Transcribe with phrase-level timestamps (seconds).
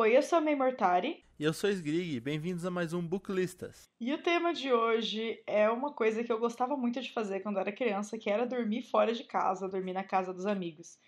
[0.00, 1.22] Oi, eu sou a May Mortari.
[1.38, 3.84] E eu sou Sgrig, bem-vindos a mais um Booklistas.
[4.00, 7.58] E o tema de hoje é uma coisa que eu gostava muito de fazer quando
[7.58, 10.98] era criança, que era dormir fora de casa, dormir na casa dos amigos.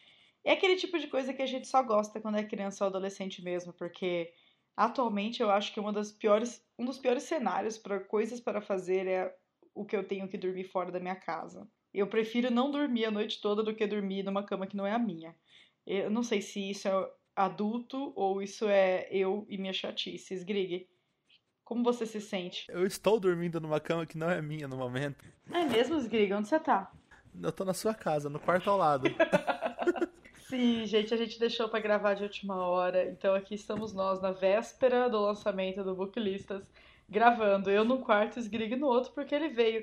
[0.45, 3.43] É aquele tipo de coisa que a gente só gosta quando é criança ou adolescente
[3.43, 4.31] mesmo, porque
[4.77, 9.07] atualmente eu acho que uma das piores, um dos piores cenários para coisas para fazer
[9.07, 9.35] é
[9.75, 11.67] o que eu tenho que dormir fora da minha casa.
[11.95, 14.93] Eu prefiro não dormir a noite toda do que dormir numa cama que não é
[14.93, 15.35] a minha.
[15.87, 20.45] Eu não sei se isso é adulto ou isso é eu e minha chatice.
[20.45, 20.89] Grig,
[21.65, 22.67] como você se sente?
[22.69, 25.25] Eu estou dormindo numa cama que não é minha no momento.
[25.51, 26.33] É mesmo, Grig?
[26.33, 26.93] Onde você tá?
[27.41, 29.09] Eu tô na sua casa, no quarto ao lado.
[30.53, 34.33] Sim, gente, a gente deixou para gravar de última hora, então aqui estamos nós na
[34.33, 36.63] véspera do lançamento do Booklistas,
[37.09, 37.71] gravando.
[37.71, 39.83] Eu num quarto, Sgrig no outro, porque ele veio.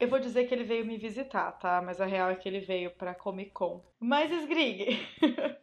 [0.00, 1.80] Eu vou dizer que ele veio me visitar, tá?
[1.80, 3.80] Mas a real é que ele veio pra Comic Con.
[4.00, 4.98] Mas, Sgrig,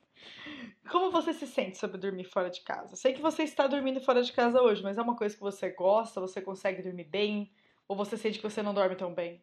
[0.89, 2.95] como você se sente sobre dormir fora de casa?
[2.95, 5.69] Sei que você está dormindo fora de casa hoje, mas é uma coisa que você
[5.69, 6.19] gosta?
[6.19, 7.51] Você consegue dormir bem?
[7.87, 9.41] Ou você sente que você não dorme tão bem?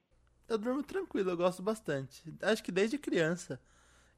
[0.49, 2.23] Eu durmo tranquilo, eu gosto bastante.
[2.43, 3.61] Acho que desde criança.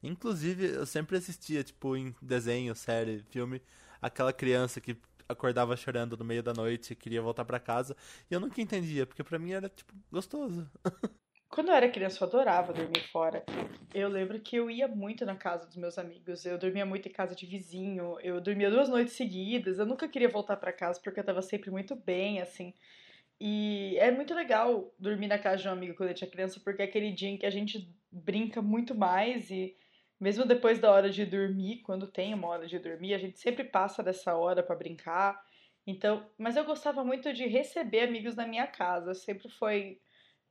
[0.01, 3.61] Inclusive, eu sempre assistia, tipo, em desenho, série, filme,
[4.01, 7.95] aquela criança que acordava chorando no meio da noite e queria voltar para casa.
[8.29, 10.69] E eu nunca entendia, porque para mim era, tipo, gostoso.
[11.49, 13.43] Quando eu era criança, eu adorava dormir fora.
[13.91, 16.45] Eu lembro que eu ia muito na casa dos meus amigos.
[16.45, 18.19] Eu dormia muito em casa de vizinho.
[18.21, 19.79] Eu dormia duas noites seguidas.
[19.79, 22.71] Eu nunca queria voltar para casa porque eu tava sempre muito bem, assim.
[23.41, 26.83] E é muito legal dormir na casa de um amigo quando eu tinha criança, porque
[26.83, 29.75] é aquele dia em que a gente brinca muito mais e
[30.19, 33.63] mesmo depois da hora de dormir, quando tem uma hora de dormir, a gente sempre
[33.63, 35.41] passa dessa hora para brincar.
[35.87, 39.99] Então, mas eu gostava muito de receber amigos na minha casa, sempre foi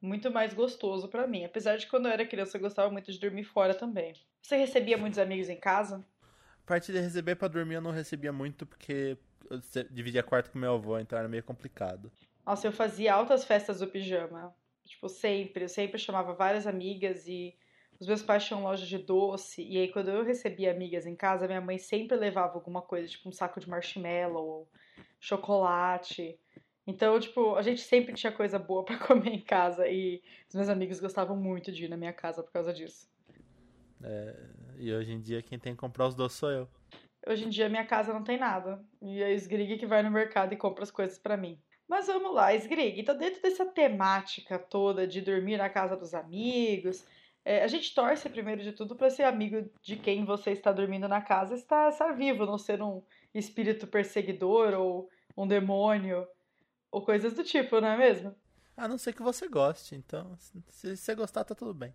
[0.00, 1.44] muito mais gostoso para mim.
[1.44, 4.14] Apesar de quando eu era criança eu gostava muito de dormir fora também.
[4.42, 6.04] Você recebia muitos amigos em casa?
[6.22, 9.16] A parte de receber para dormir eu não recebia muito porque
[9.50, 9.60] eu
[9.90, 12.10] dividia quarto com meu avô, então era meio complicado.
[12.44, 14.54] Nossa, eu fazia altas festas do pijama.
[14.84, 15.64] Tipo, sempre.
[15.64, 17.54] Eu sempre chamava várias amigas e
[18.00, 21.48] os meus pais tinham loja de doce, e aí quando eu recebia amigas em casa,
[21.48, 24.68] minha mãe sempre levava alguma coisa, tipo um saco de marshmallow,
[25.18, 26.38] chocolate.
[26.88, 30.70] Então, tipo, a gente sempre tinha coisa boa para comer em casa e os meus
[30.70, 33.06] amigos gostavam muito de ir na minha casa por causa disso.
[34.02, 34.34] É,
[34.78, 36.66] e hoje em dia quem tem que comprar os doces sou eu.
[37.26, 38.82] Hoje em dia minha casa não tem nada.
[39.02, 41.60] E é Sgrig que vai no mercado e compra as coisas para mim.
[41.86, 47.06] Mas vamos lá, Sgrig, então dentro dessa temática toda de dormir na casa dos amigos,
[47.44, 51.06] é, a gente torce, primeiro de tudo, para ser amigo de quem você está dormindo
[51.06, 53.02] na casa estar, estar vivo, não ser um
[53.34, 56.26] espírito perseguidor ou um demônio
[56.90, 58.34] ou coisas do tipo, não é mesmo?
[58.76, 60.36] A não ser que você goste, então
[60.68, 61.92] se você gostar, tá tudo bem.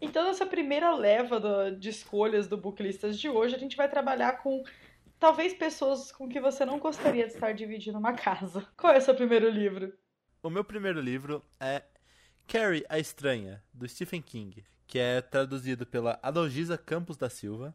[0.00, 4.38] Então, nessa primeira leva do, de escolhas do Booklistas de hoje, a gente vai trabalhar
[4.42, 4.62] com
[5.18, 8.64] talvez pessoas com que você não gostaria de estar dividindo uma casa.
[8.78, 9.92] Qual é o seu primeiro livro?
[10.40, 11.82] O meu primeiro livro é
[12.46, 17.74] Carrie a Estranha, do Stephen King, que é traduzido pela Adalgisa Campos da Silva.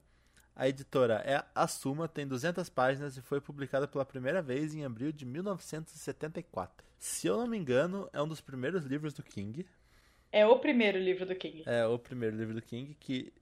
[0.56, 4.86] A editora é a Suma, tem 200 páginas e foi publicada pela primeira vez em
[4.86, 6.86] abril de 1974.
[7.00, 9.66] Se eu não me engano, é um dos primeiros livros do King.
[10.32, 11.64] É o primeiro livro do King.
[11.66, 13.34] É o primeiro livro do King que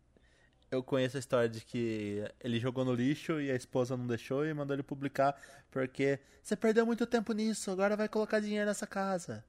[0.71, 4.45] eu conheço a história de que ele jogou no lixo e a esposa não deixou
[4.45, 5.35] e mandou ele publicar
[5.69, 9.43] porque você perdeu muito tempo nisso, agora vai colocar dinheiro nessa casa.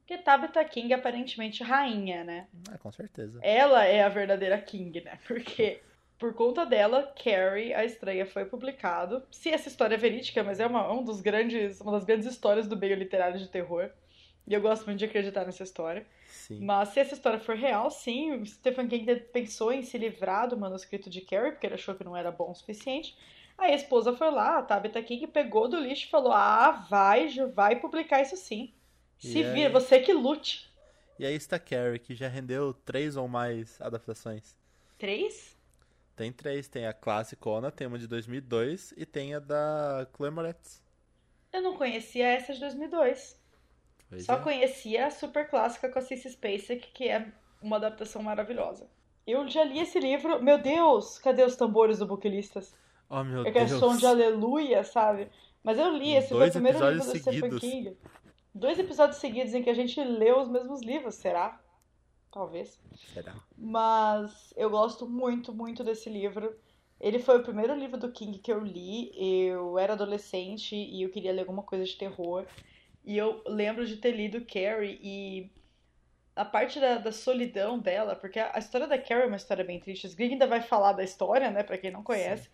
[0.00, 2.48] Porque Tabitha King é aparentemente rainha, né?
[2.70, 3.40] É, com certeza.
[3.42, 5.18] Ela é a verdadeira King, né?
[5.26, 5.80] Porque
[6.22, 9.24] por conta dela, Carrie, a estreia, foi publicado.
[9.28, 12.68] Se essa história é verídica, mas é uma, um dos grandes, uma das grandes histórias
[12.68, 13.90] do meio literário de terror.
[14.46, 16.06] E eu gosto muito de acreditar nessa história.
[16.28, 16.60] Sim.
[16.64, 21.10] Mas se essa história for real, sim, Stephen King pensou em se livrar do manuscrito
[21.10, 23.18] de Carrie, porque ele achou que não era bom o suficiente.
[23.58, 27.28] Aí a esposa foi lá, a Tabitha King pegou do lixo e falou: Ah, vai,
[27.52, 28.72] vai publicar isso sim.
[29.18, 29.72] Se e vira, aí...
[29.72, 30.70] você que lute.
[31.18, 34.54] E aí está Carrie, que já rendeu três ou mais adaptações.
[34.96, 35.60] Três?
[36.16, 36.68] Tem três.
[36.68, 40.82] Tem a classicona, tem uma de 2002 e tem a da Chloe Moretz.
[41.52, 43.40] Eu não conhecia essa de 2002.
[44.08, 44.40] Pois Só é.
[44.40, 47.26] conhecia a super clássica com a Cissy Spacek, que é
[47.62, 48.86] uma adaptação maravilhosa.
[49.26, 50.42] Eu já li esse livro.
[50.42, 52.74] Meu Deus, cadê os tambores do Buquilistas?
[53.08, 53.72] Oh, meu é Deus.
[53.72, 55.30] É som de aleluia, sabe?
[55.62, 57.96] Mas eu li, esse Dois foi o primeiro livro do Stephen King.
[58.54, 61.60] Dois episódios seguidos em que a gente leu os mesmos livros, será?
[62.32, 62.80] Talvez.
[63.12, 63.34] Será?
[63.56, 66.58] Mas eu gosto muito, muito desse livro.
[66.98, 69.12] Ele foi o primeiro livro do King que eu li.
[69.14, 72.46] Eu era adolescente e eu queria ler alguma coisa de terror.
[73.04, 75.50] E eu lembro de ter lido Carrie e
[76.34, 79.64] a parte da, da solidão dela, porque a, a, história da Carrie é uma história
[79.64, 80.06] bem triste.
[80.06, 82.44] Os ainda vai falar da história, né, pra quem não conhece.
[82.44, 82.50] Sim.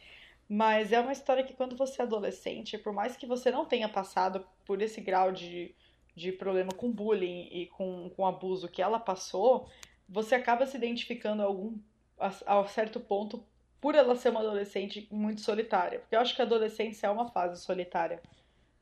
[0.48, 3.88] Mas é uma história que quando você é adolescente, por mais que você não tenha
[3.88, 5.75] passado por esse grau de,
[6.19, 9.70] de problema com bullying e com, com abuso que ela passou,
[10.09, 11.79] você acaba se identificando a algum
[12.19, 13.44] a, a certo ponto
[13.81, 16.00] por ela ser uma adolescente muito solitária.
[16.00, 18.20] Porque eu acho que a adolescência é uma fase solitária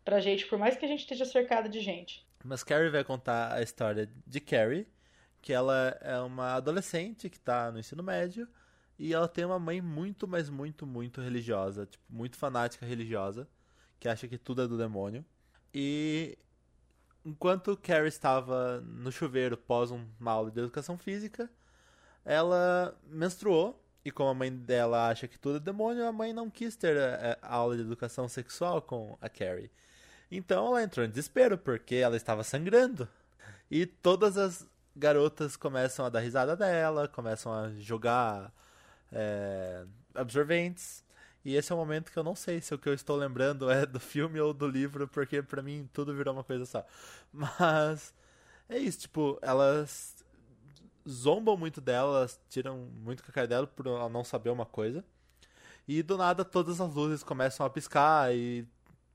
[0.05, 2.27] pra gente, por mais que a gente esteja cercada de gente.
[2.43, 4.87] Mas Carrie vai contar a história de Carrie,
[5.43, 8.49] que ela é uma adolescente que tá no ensino médio
[8.99, 13.47] e ela tem uma mãe muito, mas muito, muito religiosa, tipo, muito fanática religiosa,
[14.01, 15.25] que acha que tudo é do demônio.
[15.75, 16.39] E
[17.27, 21.51] enquanto Carrie estava no chuveiro pós uma aula de educação física,
[22.25, 26.49] ela menstruou e como a mãe dela acha que tudo é demônio, a mãe não
[26.49, 29.71] quis ter a, eh, a aula de educação sexual com a Carrie.
[30.31, 33.09] Então ela entrou em desespero porque ela estava sangrando.
[33.69, 34.65] E todas as
[34.95, 38.53] garotas começam a dar risada dela, começam a jogar
[39.11, 39.85] é,
[40.15, 41.05] absorventes.
[41.47, 43.71] E esse é o momento que eu não sei se o que eu estou lembrando
[43.71, 46.85] é do filme ou do livro, porque para mim tudo virou uma coisa só.
[47.33, 48.13] Mas
[48.69, 50.25] é isso, tipo, elas
[51.09, 55.05] zombam muito dela, tiram muito com a cara dela por ela não saber uma coisa.
[55.87, 58.67] E do nada todas as luzes começam a piscar e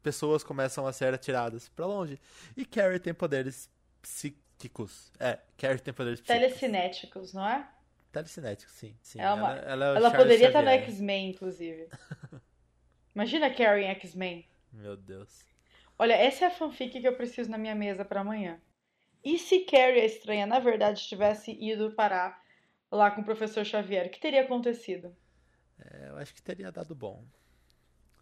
[0.01, 2.17] pessoas começam a ser atiradas para longe.
[2.55, 3.69] E Carrie tem poderes
[4.01, 5.11] psíquicos.
[5.19, 6.47] É, Carrie tem poderes psíquicos.
[6.47, 7.69] Telecinéticos, não é?
[8.11, 8.95] Telecinéticos, sim.
[9.01, 9.21] sim.
[9.21, 9.51] É uma...
[9.51, 11.87] Ela, ela, é ela poderia estar no X-Men, inclusive.
[13.15, 14.45] Imagina Carrie em X-Men.
[14.71, 15.45] Meu Deus.
[15.97, 18.59] Olha, essa é a fanfic que eu preciso na minha mesa para amanhã.
[19.23, 22.41] E se Carrie a estranha, na verdade, tivesse ido parar
[22.91, 25.15] lá com o professor Xavier, o que teria acontecido?
[25.79, 27.23] É, eu acho que teria dado bom.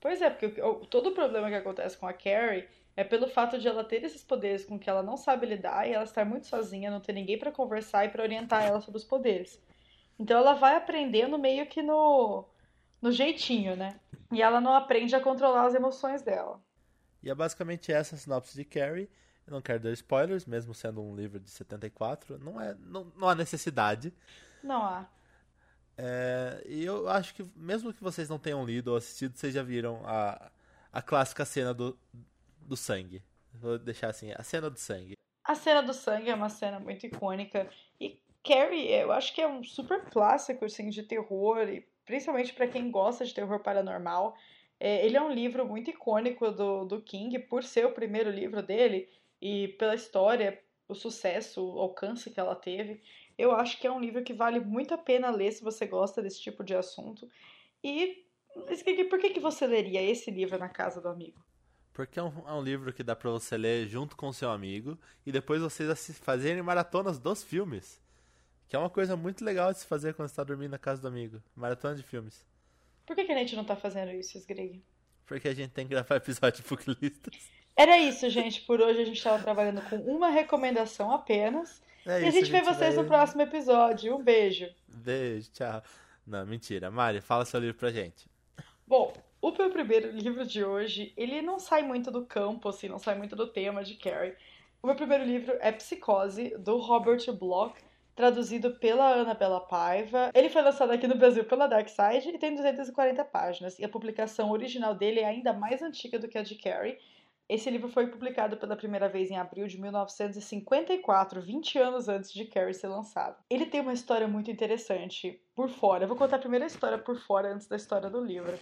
[0.01, 3.68] Pois é, porque todo o problema que acontece com a Carrie é pelo fato de
[3.68, 6.92] ela ter esses poderes com que ela não sabe lidar e ela estar muito sozinha,
[6.92, 9.62] não ter ninguém para conversar e para orientar ela sobre os poderes.
[10.19, 12.45] Então ela vai aprendendo meio que no,
[13.01, 14.00] no jeitinho, né?
[14.31, 16.62] E ela não aprende a controlar as emoções dela.
[17.24, 19.10] E é basicamente essa a sinopse de Carrie.
[19.48, 22.38] Eu não quero dar spoilers, mesmo sendo um livro de 74.
[22.38, 24.13] Não, é, não, não há necessidade.
[24.62, 25.10] Não há.
[25.98, 29.63] É, e eu acho que, mesmo que vocês não tenham lido ou assistido, vocês já
[29.63, 30.51] viram a,
[30.94, 31.98] a clássica cena do,
[32.62, 33.24] do sangue.
[33.54, 35.13] Vou deixar assim, a cena do sangue.
[35.44, 37.69] A cena do sangue é uma cena muito icônica.
[38.00, 42.68] E Carrie, eu acho que é um super clássico assim, de terror, e principalmente para
[42.68, 44.36] quem gosta de terror paranormal.
[44.80, 48.63] É, ele é um livro muito icônico do, do King, por ser o primeiro livro
[48.63, 49.07] dele
[49.40, 53.04] e pela história, o sucesso, o alcance que ela teve,
[53.38, 56.19] eu acho que é um livro que vale muito a pena ler se você gosta
[56.19, 57.30] desse tipo de assunto.
[57.84, 58.25] E
[59.10, 61.40] por que, que você leria esse livro na casa do amigo?
[61.94, 64.98] Porque é um, é um livro que dá para você ler junto com seu amigo
[65.24, 68.02] e depois vocês fazerem maratonas dos filmes.
[68.69, 71.07] Que é uma coisa muito legal de se fazer quando está dormindo na casa do
[71.07, 71.42] amigo.
[71.56, 72.45] Maratona de filmes.
[73.04, 74.83] Por que, que a gente não tá fazendo isso, Greg?
[75.25, 77.50] Porque a gente tem que gravar episódio de Booklistas.
[77.75, 78.62] Era isso, gente.
[78.62, 81.81] Por hoje a gente estava trabalhando com uma recomendação apenas.
[82.06, 83.04] É e a gente, a gente vê vocês vai...
[83.04, 84.16] no próximo episódio.
[84.16, 84.69] Um beijo.
[84.88, 85.81] Beijo, tchau.
[86.27, 86.92] Não, mentira.
[86.92, 88.30] Mari, fala seu livro pra gente.
[88.86, 89.12] Bom,
[89.42, 93.16] o meu primeiro livro de hoje, ele não sai muito do campo, assim, não sai
[93.16, 94.36] muito do tema de Carrie.
[94.81, 97.74] O meu primeiro livro é Psicose, do Robert Bloch,
[98.19, 100.30] traduzido pela Ana Bela Paiva.
[100.36, 103.80] Ele foi lançado aqui no Brasil pela Dark Side e tem 240 páginas.
[103.80, 106.98] E a publicação original dele é ainda mais antiga do que a de Carrie
[107.48, 112.45] esse livro foi publicado pela primeira vez em abril de 1954, 20 anos antes de
[112.45, 113.44] Carrie ser lançado.
[113.49, 116.04] Ele tem uma história muito interessante por fora.
[116.04, 118.54] Eu vou contar a primeira história por fora antes da história do livro.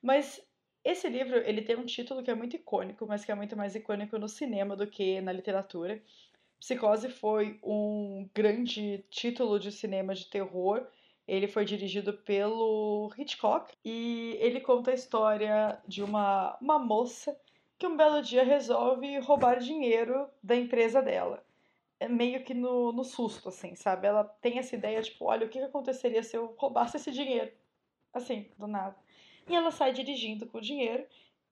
[0.00, 0.40] Mas
[0.84, 3.74] esse livro, ele tem um título que é muito icônico, mas que é muito mais
[3.74, 6.00] icônico no cinema do que na literatura.
[6.66, 10.84] Psicose foi um grande título de cinema de terror.
[11.24, 17.40] Ele foi dirigido pelo Hitchcock e ele conta a história de uma, uma moça
[17.78, 21.40] que um belo dia resolve roubar dinheiro da empresa dela.
[22.00, 24.08] É meio que no, no susto, assim, sabe?
[24.08, 27.52] Ela tem essa ideia, tipo, olha, o que aconteceria se eu roubasse esse dinheiro?
[28.12, 28.96] Assim, do nada.
[29.48, 31.06] E ela sai dirigindo com o dinheiro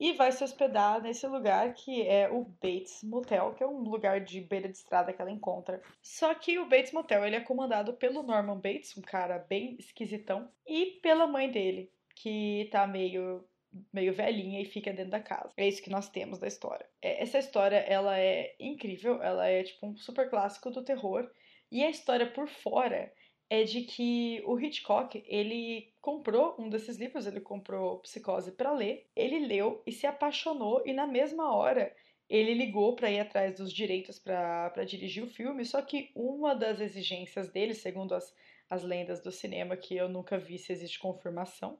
[0.04, 4.20] e vai se hospedar nesse lugar que é o Bates Motel, que é um lugar
[4.20, 5.80] de beira de estrada que ela encontra.
[6.02, 10.46] Só que o Bates Motel ele é comandado pelo Norman Bates, um cara bem esquisitão,
[10.66, 13.42] e pela mãe dele, que tá meio
[13.90, 15.54] meio velhinha e fica dentro da casa.
[15.56, 16.86] É isso que nós temos da história.
[17.00, 21.28] É, essa história, ela é incrível, ela é tipo um super clássico do terror.
[21.72, 23.10] E a história por fora
[23.48, 29.08] é de que o Hitchcock, ele comprou um desses livros, ele comprou Psicose para ler,
[29.16, 31.96] ele leu e se apaixonou e na mesma hora
[32.28, 36.78] ele ligou para ir atrás dos direitos para dirigir o filme, só que uma das
[36.78, 38.34] exigências dele, segundo as,
[38.68, 41.78] as lendas do cinema, que eu nunca vi se existe confirmação,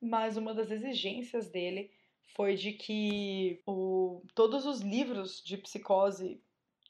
[0.00, 1.90] mas uma das exigências dele
[2.34, 6.40] foi de que o, todos os livros de psicose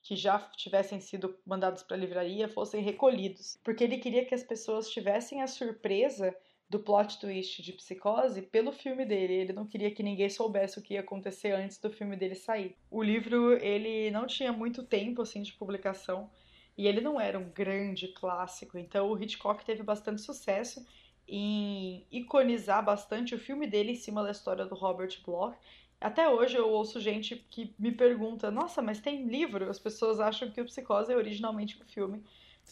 [0.05, 4.45] que já tivessem sido mandados para a livraria fossem recolhidos, porque ele queria que as
[4.45, 6.33] pessoas tivessem a surpresa
[6.69, 9.35] do plot twist de Psicose pelo filme dele.
[9.35, 12.77] Ele não queria que ninguém soubesse o que ia acontecer antes do filme dele sair.
[12.91, 16.31] O livro, ele não tinha muito tempo assim de publicação
[16.77, 20.87] e ele não era um grande clássico, então o Hitchcock teve bastante sucesso
[21.27, 25.57] em iconizar bastante o filme dele em cima da história do Robert Bloch.
[26.01, 30.51] Até hoje eu ouço gente que me pergunta: "Nossa, mas tem livro?" As pessoas acham
[30.51, 32.23] que o Psicose é originalmente um filme.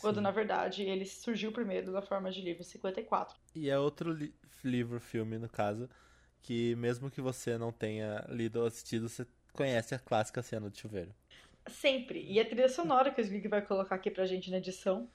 [0.01, 3.37] Quando, na verdade, ele surgiu primeiro na forma de livro 54.
[3.55, 5.91] E é outro li livro, filme, no caso,
[6.41, 10.77] que mesmo que você não tenha lido ou assistido, você conhece a clássica cena do
[10.77, 11.15] chuveiro.
[11.69, 12.25] Sempre.
[12.31, 15.11] E a trilha sonora que o Slig vai colocar aqui pra gente na edição.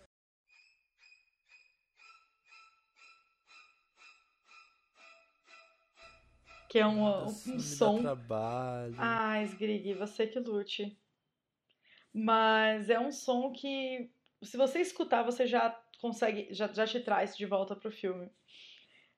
[6.70, 8.02] Que é um, um, um som.
[8.02, 8.96] Trabalho.
[9.00, 10.96] Ah, Sgrig, você que lute.
[12.14, 17.36] Mas é um som que se você escutar, você já consegue, já, já te traz
[17.36, 18.29] de volta para o filme.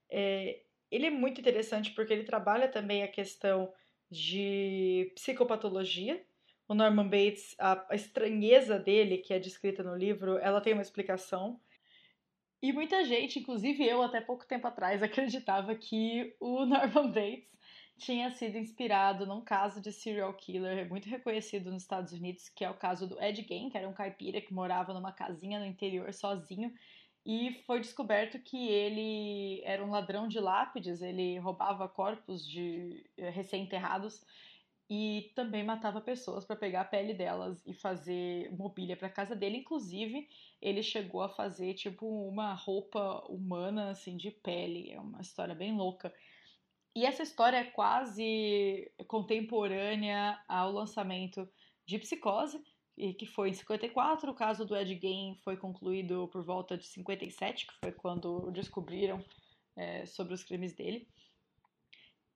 [0.09, 3.71] É, ele é muito interessante porque ele trabalha também a questão
[4.09, 6.23] de psicopatologia.
[6.67, 10.81] O Norman Bates, a, a estranheza dele, que é descrita no livro, ela tem uma
[10.81, 11.59] explicação.
[12.61, 17.51] E muita gente, inclusive eu até pouco tempo atrás, acreditava que o Norman Bates
[18.01, 22.69] tinha sido inspirado num caso de serial killer muito reconhecido nos Estados Unidos, que é
[22.69, 26.11] o caso do Ed Gein, que era um caipira que morava numa casinha no interior
[26.13, 26.73] sozinho
[27.25, 33.29] e foi descoberto que ele era um ladrão de lápides, ele roubava corpos de eh,
[33.29, 34.25] recém-enterrados
[34.89, 39.57] e também matava pessoas para pegar a pele delas e fazer mobília para casa dele.
[39.57, 40.27] Inclusive,
[40.59, 44.91] ele chegou a fazer tipo uma roupa humana assim de pele.
[44.91, 46.13] É uma história bem louca.
[46.95, 51.47] E essa história é quase contemporânea ao lançamento
[51.85, 52.61] de Psicose,
[53.17, 54.29] que foi em 54.
[54.29, 59.23] O caso do Ed Gein foi concluído por volta de 57, que foi quando descobriram
[59.75, 61.07] é, sobre os crimes dele.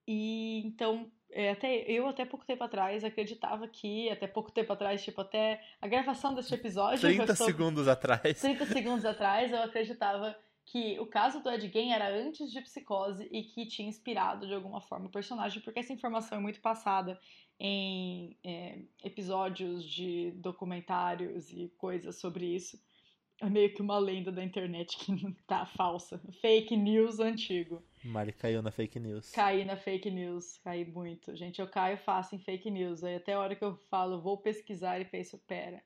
[0.08, 5.04] E então, é, até eu até pouco tempo atrás acreditava que, até pouco tempo atrás,
[5.04, 7.02] tipo, até a gravação deste episódio.
[7.02, 8.40] 30 estou, segundos atrás.
[8.40, 13.28] 30 segundos atrás, eu acreditava que o caso do Ed Gein era antes de Psicose
[13.32, 17.20] e que tinha inspirado de alguma forma o personagem, porque essa informação é muito passada
[17.60, 22.80] em é, episódios de documentários e coisas sobre isso.
[23.42, 25.12] É meio que uma lenda da internet que
[25.46, 26.20] tá falsa.
[26.42, 27.84] Fake news antigo.
[28.04, 29.32] Mari caiu na fake news.
[29.32, 31.36] Caí na fake news, caí muito.
[31.36, 33.04] Gente, eu caio fácil em fake news.
[33.04, 35.84] Aí até a hora que eu falo, vou pesquisar e penso, pera.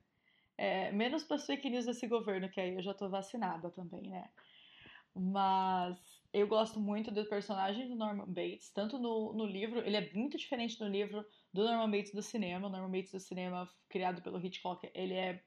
[0.58, 4.30] É, menos para fake news desse governo, que aí eu já tô vacinada também, né?
[5.20, 5.98] Mas
[6.32, 10.38] eu gosto muito do personagem do Norman Bates, tanto no, no livro, ele é muito
[10.38, 12.68] diferente no livro do Norman Bates do cinema.
[12.68, 15.44] O Norman Bates do cinema, criado pelo Hitchcock, ele é,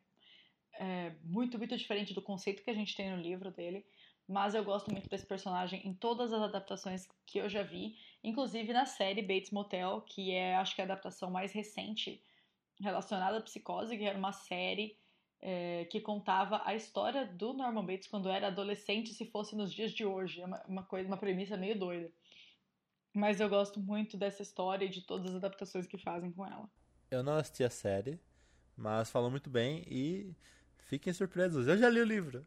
[0.75, 3.87] é muito, muito diferente do conceito que a gente tem no livro dele.
[4.29, 8.73] Mas eu gosto muito desse personagem em todas as adaptações que eu já vi, inclusive
[8.73, 12.23] na série Bates Motel, que é acho que a adaptação mais recente
[12.81, 14.97] relacionada à psicose, que era uma série
[15.43, 19.91] é, que contava a história do Norman Bates quando era adolescente, se fosse nos dias
[19.91, 20.41] de hoje.
[20.41, 22.11] É uma, uma, coisa, uma premissa meio doida.
[23.13, 26.71] Mas eu gosto muito dessa história e de todas as adaptações que fazem com ela.
[27.11, 28.21] Eu não assisti a série,
[28.77, 30.33] mas falou muito bem e
[30.79, 31.67] fiquem surpresos.
[31.67, 32.47] Eu já li o livro.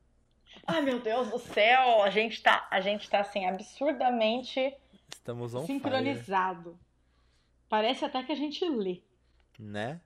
[0.66, 2.02] Ai, meu Deus do céu!
[2.02, 4.74] A gente tá, a gente tá assim, absurdamente
[5.12, 6.72] Estamos on sincronizado.
[6.72, 6.86] Fire.
[7.68, 9.02] Parece até que a gente lê.
[9.60, 10.00] Né?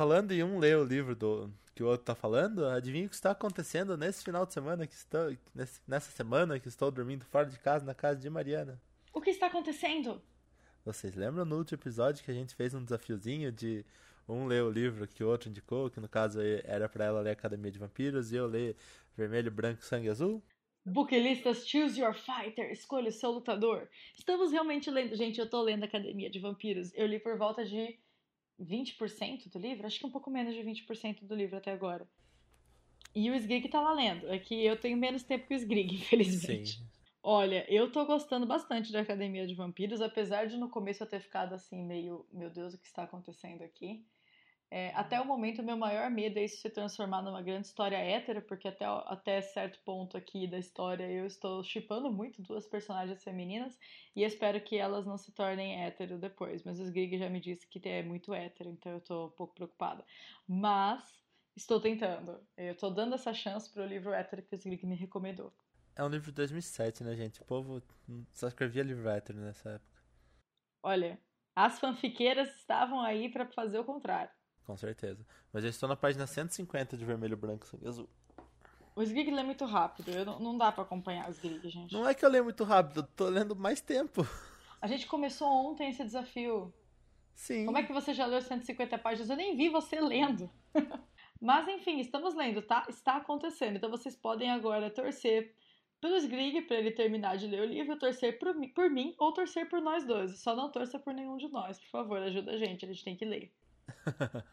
[0.00, 3.14] Falando em um ler o livro do que o outro tá falando, adivinha o que
[3.14, 5.36] está acontecendo nesse final de semana que estou
[5.86, 8.80] nessa semana que estou dormindo fora de casa na casa de Mariana.
[9.12, 10.22] O que está acontecendo?
[10.86, 13.84] Vocês lembram no último episódio que a gente fez um desafiozinho de
[14.26, 17.32] um ler o livro que o outro indicou, que no caso era para ela ler
[17.32, 18.76] Academia de Vampiros e eu ler
[19.14, 20.42] Vermelho, Branco, Sangue Azul?
[20.82, 23.86] Bookilistas, choose your fighter, escolha o seu lutador.
[24.18, 26.90] Estamos realmente lendo, gente, eu tô lendo Academia de Vampiros.
[26.94, 27.98] Eu li por volta de
[28.60, 32.06] 20% do livro, acho que um pouco menos de 20% do livro até agora.
[33.14, 34.28] E o Sgrig tá lá lendo.
[34.28, 36.78] É que eu tenho menos tempo que o Sgrig, infelizmente.
[36.78, 36.86] Sim.
[37.22, 41.20] Olha, eu tô gostando bastante da Academia de Vampiros, apesar de no começo eu ter
[41.20, 44.06] ficado assim, meio, meu Deus, o que está acontecendo aqui?
[44.72, 47.96] É, até o momento, o meu maior medo é isso se transformar numa grande história
[47.96, 53.24] hétera, porque até, até certo ponto aqui da história eu estou chipando muito duas personagens
[53.24, 53.76] femininas
[54.14, 56.62] e espero que elas não se tornem hétero depois.
[56.62, 59.54] Mas o Sgrig já me disse que é muito hétero, então eu estou um pouco
[59.54, 60.04] preocupada.
[60.46, 61.02] Mas
[61.56, 62.40] estou tentando.
[62.56, 65.52] Eu estou dando essa chance para o livro hétero que o Sgrig me recomendou.
[65.96, 67.42] É um livro de 2007, né, gente?
[67.42, 67.82] O povo
[68.32, 70.00] só escrevia livro hétero nessa época.
[70.80, 71.20] Olha,
[71.56, 74.30] as fanfiqueiras estavam aí para fazer o contrário.
[74.66, 75.24] Com certeza.
[75.52, 78.08] Mas eu estou na página 150 de vermelho, branco, sangue azul.
[78.94, 81.92] O Sgrig lê muito rápido, eu não, não dá para acompanhar o Sgrig, gente.
[81.92, 84.26] Não é que eu leio muito rápido, eu tô lendo mais tempo.
[84.80, 86.72] A gente começou ontem esse desafio.
[87.34, 87.64] Sim.
[87.64, 89.30] Como é que você já leu 150 páginas?
[89.30, 90.50] Eu nem vi você lendo.
[91.40, 92.84] Mas enfim, estamos lendo, tá?
[92.88, 93.76] Está acontecendo.
[93.76, 95.54] Então vocês podem agora torcer
[96.00, 99.68] pelo Sgrig para ele terminar de ler o livro, torcer por por mim ou torcer
[99.68, 100.38] por nós dois.
[100.40, 103.16] Só não torça por nenhum de nós, por favor, ajuda a gente, a gente tem
[103.16, 103.52] que ler.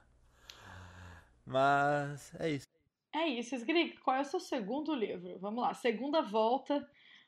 [1.45, 2.67] Mas é isso.
[3.13, 5.37] É isso, Sgrig, qual é o seu segundo livro?
[5.39, 6.87] Vamos lá, segunda volta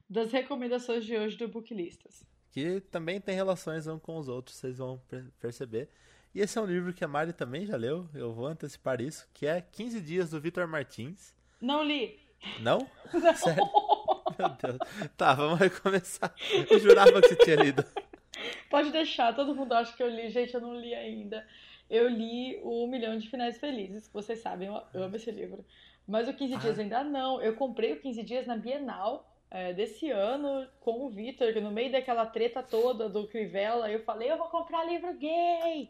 [0.10, 2.24] das recomendações de hoje do Booklistas.
[2.52, 5.02] Que também tem relações uns com os outros, vocês vão
[5.40, 5.90] perceber.
[6.34, 9.28] E esse é um livro que a Mari também já leu, eu vou antecipar isso,
[9.34, 11.36] que é 15 Dias do Vitor Martins.
[11.62, 12.20] Não li.
[12.60, 12.80] Não?
[13.14, 13.36] Não.
[13.36, 13.64] Sério?
[14.38, 15.12] Meu Deus.
[15.18, 16.34] Tá, vamos recomeçar.
[16.70, 17.84] Eu jurava que você tinha lido.
[18.70, 20.30] Pode deixar, todo mundo acha que eu li.
[20.30, 21.46] Gente, eu não li ainda.
[21.90, 25.66] Eu li o Milhão de Finais Felizes, que vocês sabem, eu amo esse livro.
[26.08, 26.58] Mas o 15 ah.
[26.58, 27.42] Dias ainda não.
[27.42, 31.72] Eu comprei o 15 Dias na Bienal é, desse ano com o Vitor, que no
[31.72, 35.90] meio daquela treta toda do Crivella, eu falei, eu vou comprar livro gay!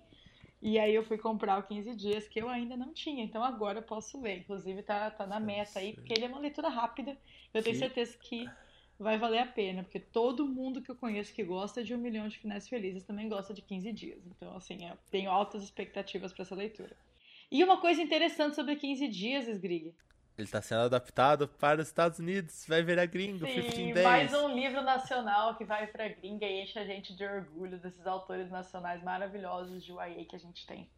[0.62, 3.79] E aí eu fui comprar o 15 dias que eu ainda não tinha, então agora
[3.79, 4.39] eu posso ler.
[4.39, 7.18] Inclusive tá, tá na meta aí, porque ele é uma leitura rápida.
[7.53, 8.46] Eu tenho certeza que
[9.00, 12.27] vai valer a pena, porque todo mundo que eu conheço que gosta de um milhão
[12.27, 14.20] de finais felizes também gosta de 15 dias.
[14.27, 16.96] Então, assim, eu tenho altas expectativas para essa leitura.
[17.50, 19.96] E uma coisa interessante sobre 15 dias, Sgrig.
[20.38, 24.06] Ele está sendo adaptado para os Estados Unidos, vai virar gringo, Sim, 15 Days.
[24.06, 28.06] mais um livro nacional que vai para gringa e enche a gente de orgulho desses
[28.08, 30.89] autores nacionais maravilhosos de YA que a gente tem.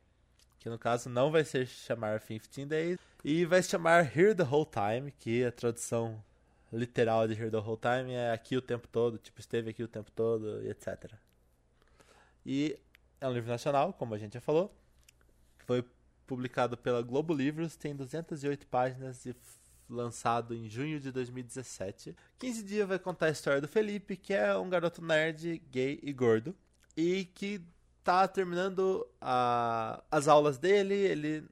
[0.59, 4.43] Que no caso não vai ser chamar 15 Days, e vai se chamar Here the
[4.43, 6.23] Whole Time, que a tradução
[6.71, 9.87] literal de Here the Whole Time é aqui o tempo todo, tipo, esteve aqui o
[9.87, 11.11] tempo todo, e etc.
[12.45, 12.79] E
[13.19, 14.75] é um livro nacional, como a gente já falou.
[15.65, 15.85] Foi
[16.25, 19.35] publicado pela Globo Livros, tem 208 páginas e
[19.89, 22.15] lançado em junho de 2017.
[22.39, 26.13] 15 dias vai contar a história do Felipe, que é um garoto nerd, gay e
[26.13, 26.55] gordo,
[26.95, 27.61] e que
[28.03, 31.43] tá terminando a, as aulas dele, ele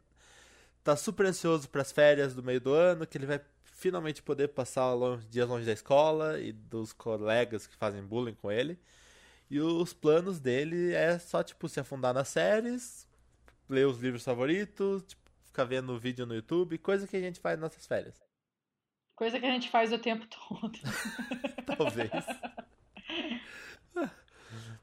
[0.83, 3.41] tá super ansioso para as férias do meio do ano, que ele vai
[3.79, 8.51] finalmente poder passar longe, dias longe da escola e dos colegas que fazem bullying com
[8.51, 8.77] ele.
[9.49, 13.07] E os planos dele é só, tipo, se afundar nas séries,
[13.67, 17.59] ler os livros favoritos, tipo, ficar vendo vídeo no YouTube, coisa que a gente faz
[17.59, 18.21] nas nossas férias.
[19.15, 20.79] Coisa que a gente faz o tempo todo.
[21.77, 22.11] Talvez.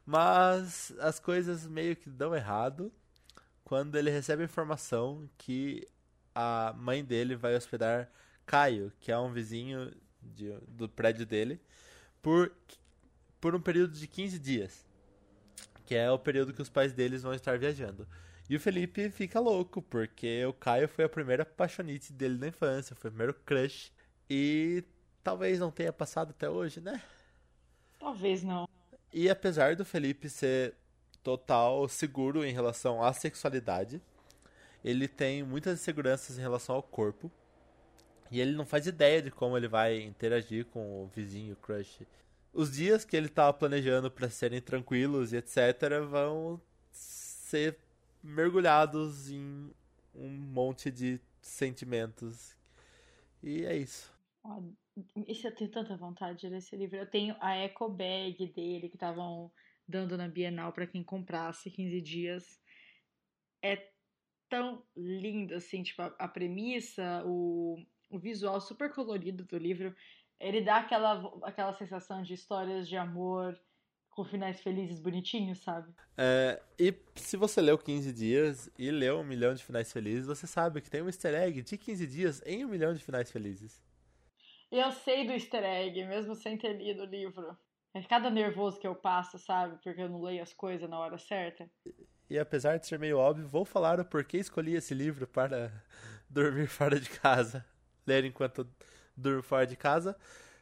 [0.05, 2.93] Mas as coisas meio que dão errado
[3.65, 5.87] quando ele recebe a informação que
[6.35, 8.11] a mãe dele vai hospedar
[8.47, 11.61] Caio, que é um vizinho de, do prédio dele,
[12.23, 12.53] por,
[13.41, 14.87] por um período de 15 dias.
[15.85, 18.09] Que é o período que os pais deles vão estar viajando.
[18.49, 22.95] E o Felipe fica louco, porque o Caio foi a primeira paixonite dele na infância,
[22.95, 23.93] foi o primeiro crush.
[24.31, 24.85] E
[25.23, 27.03] talvez não tenha passado até hoje, né?
[27.99, 28.69] Talvez não.
[29.13, 30.75] E apesar do Felipe ser
[31.23, 34.01] total seguro em relação à sexualidade,
[34.85, 37.31] ele tem muitas inseguranças em relação ao corpo.
[38.31, 42.07] E ele não faz ideia de como ele vai interagir com o vizinho, o crush.
[42.53, 45.59] Os dias que ele estava planejando para serem tranquilos e etc.
[46.09, 46.61] vão
[46.91, 47.79] ser
[48.23, 49.71] mergulhados em
[50.15, 52.57] um monte de sentimentos.
[53.43, 54.13] E é isso.
[55.29, 56.97] Isso eu tenho tanta vontade de ler esse livro.
[56.97, 59.53] Eu tenho a eco bag dele que estavam
[59.87, 62.61] dando na Bienal para quem comprasse 15 dias.
[63.63, 63.91] É
[64.49, 69.95] tão lindo assim, tipo a premissa, o o visual super colorido do livro.
[70.39, 73.59] Ele dá aquela, aquela sensação de histórias de amor
[74.11, 75.93] com finais felizes bonitinhos, sabe?
[76.17, 80.47] É, e se você leu 15 dias e leu um milhão de finais felizes, você
[80.47, 83.83] sabe que tem um easter egg de 15 dias em um milhão de finais felizes.
[84.73, 87.57] Eu sei do easter egg, mesmo sem ter lido o livro.
[87.93, 89.79] É cada nervoso que eu passo, sabe?
[89.83, 91.71] Porque eu não leio as coisas na hora certa.
[92.29, 95.71] E apesar de ser meio óbvio, vou falar o porquê escolhi esse livro para
[96.29, 97.65] dormir fora de casa
[98.07, 98.67] ler enquanto
[99.17, 100.17] durmo fora de casa,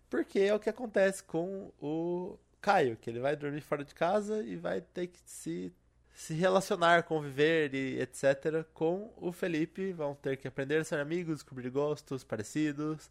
[0.08, 4.42] porque é o que acontece com o Caio, que ele vai dormir fora de casa
[4.42, 5.70] e vai ter que se,
[6.14, 8.64] se relacionar, conviver e etc.
[8.72, 9.92] com o Felipe.
[9.92, 13.10] Vão ter que aprender a ser amigos, descobrir gostos parecidos.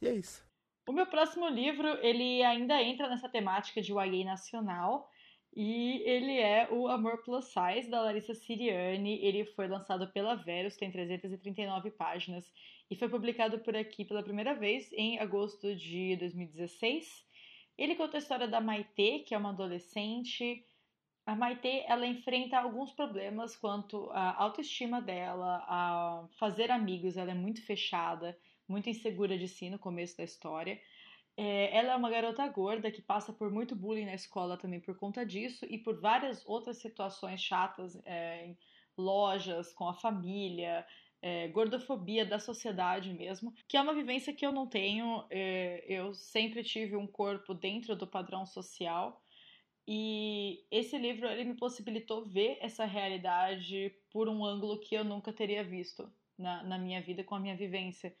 [0.00, 0.44] E é isso.
[0.86, 5.10] O meu próximo livro, ele ainda entra nessa temática de YA nacional.
[5.54, 9.22] E ele é o Amor Plus Size da Larissa Siriani.
[9.22, 12.50] Ele foi lançado pela Verus, tem 339 páginas
[12.90, 17.26] e foi publicado por aqui pela primeira vez em agosto de 2016.
[17.76, 20.64] Ele conta a história da Maite, que é uma adolescente.
[21.26, 27.16] A Maite, ela enfrenta alguns problemas quanto à autoestima dela, a fazer amigos.
[27.16, 30.80] Ela é muito fechada, muito insegura de si no começo da história.
[31.36, 34.96] É, ela é uma garota gorda que passa por muito bullying na escola também por
[34.96, 38.58] conta disso e por várias outras situações chatas é, em
[38.96, 40.86] lojas, com a família,
[41.22, 45.24] é, gordofobia da sociedade mesmo, que é uma vivência que eu não tenho.
[45.30, 49.22] É, eu sempre tive um corpo dentro do padrão social
[49.86, 55.32] e esse livro ele me possibilitou ver essa realidade por um ângulo que eu nunca
[55.32, 58.14] teria visto na, na minha vida com a minha vivência.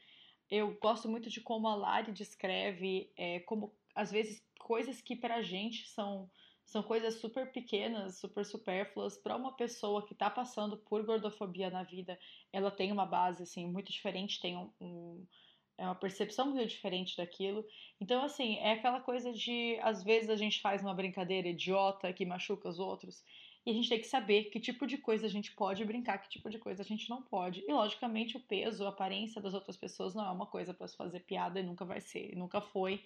[0.54, 5.40] Eu gosto muito de como a Lari descreve é, como, às vezes, coisas que pra
[5.40, 6.30] gente são,
[6.62, 11.82] são coisas super pequenas, super supérfluas, para uma pessoa que tá passando por gordofobia na
[11.84, 12.18] vida,
[12.52, 15.26] ela tem uma base, assim, muito diferente, tem um, um
[15.78, 17.64] é uma percepção muito diferente daquilo.
[17.98, 22.26] Então, assim, é aquela coisa de, às vezes, a gente faz uma brincadeira idiota que
[22.26, 23.24] machuca os outros.
[23.64, 26.28] E a gente tem que saber que tipo de coisa a gente pode brincar, que
[26.28, 27.64] tipo de coisa a gente não pode.
[27.66, 30.96] E logicamente o peso, a aparência das outras pessoas não é uma coisa para se
[30.96, 33.04] fazer piada e nunca vai ser, nunca foi.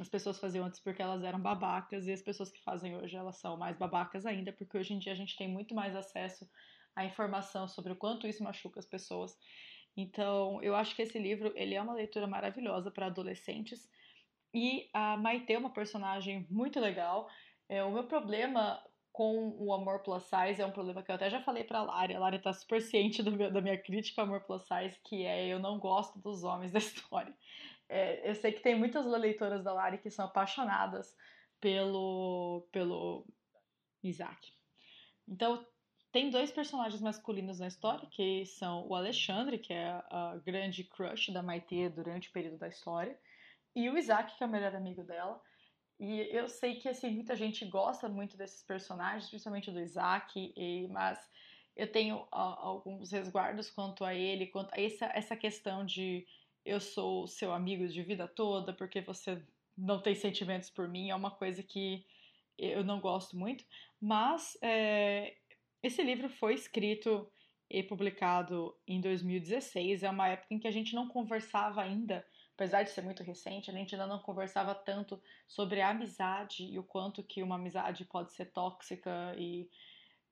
[0.00, 3.36] As pessoas faziam antes porque elas eram babacas e as pessoas que fazem hoje elas
[3.36, 6.48] são mais babacas ainda, porque hoje em dia a gente tem muito mais acesso
[6.96, 9.38] à informação sobre o quanto isso machuca as pessoas.
[9.96, 13.88] Então, eu acho que esse livro, ele é uma leitura maravilhosa para adolescentes.
[14.54, 17.28] E a Maite é uma personagem muito legal.
[17.68, 18.82] É, o meu problema
[19.12, 22.14] com o amor plus size é um problema que eu até já falei pra Lari.
[22.14, 25.46] A Lari tá super ciente meu, da minha crítica ao amor plus size, que é
[25.46, 27.34] eu não gosto dos homens da história.
[27.88, 31.14] É, eu sei que tem muitas leitoras da Lari que são apaixonadas
[31.60, 33.26] pelo, pelo
[34.02, 34.50] Isaac.
[35.28, 35.64] Então,
[36.10, 41.30] tem dois personagens masculinos na história, que são o Alexandre, que é a grande crush
[41.32, 43.18] da Maite durante o período da história,
[43.74, 45.40] e o Isaac, que é o melhor amigo dela.
[46.02, 50.88] E eu sei que assim muita gente gosta muito desses personagens, principalmente do Isaac, e,
[50.88, 51.16] mas
[51.76, 56.26] eu tenho alguns resguardos quanto a ele, quanto a essa, essa questão de
[56.66, 59.40] eu sou seu amigo de vida toda porque você
[59.78, 62.04] não tem sentimentos por mim, é uma coisa que
[62.58, 63.64] eu não gosto muito.
[64.00, 65.36] Mas é,
[65.84, 67.30] esse livro foi escrito
[67.70, 72.26] e publicado em 2016, é uma época em que a gente não conversava ainda
[72.62, 76.78] apesar de ser muito recente, a gente ainda não conversava tanto sobre a amizade e
[76.78, 79.68] o quanto que uma amizade pode ser tóxica e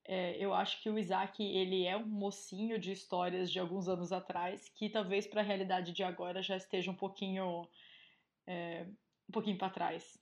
[0.05, 4.13] é, eu acho que o Isaac ele é um mocinho de histórias de alguns anos
[4.13, 7.69] atrás que talvez para a realidade de agora já esteja um pouquinho
[8.47, 8.87] é,
[9.29, 10.17] um pouquinho para trás.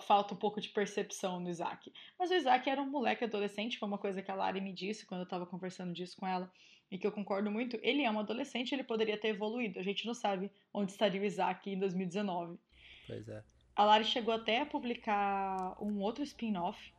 [0.00, 1.92] Falta um pouco de percepção no Isaac.
[2.18, 5.06] Mas o Isaac era um moleque adolescente foi uma coisa que a Lari me disse
[5.06, 6.52] quando eu estava conversando disso com ela
[6.90, 9.78] e que eu concordo muito, ele é um adolescente, ele poderia ter evoluído.
[9.78, 12.58] A gente não sabe onde estaria o Isaac em 2019.
[13.06, 13.42] Pois é.
[13.74, 16.94] A Lari chegou até a publicar um outro spin-off.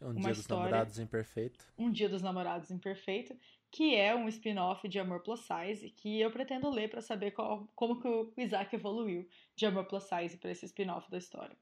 [0.00, 1.64] Um Dia história, dos Namorados Imperfeito.
[1.78, 3.36] Um Dia dos Namorados Imperfeito,
[3.70, 7.68] que é um spin-off de Amor Plus Size, que eu pretendo ler para saber qual,
[7.74, 11.56] como que o Isaac evoluiu de Amor Plus Size para esse spin-off da história.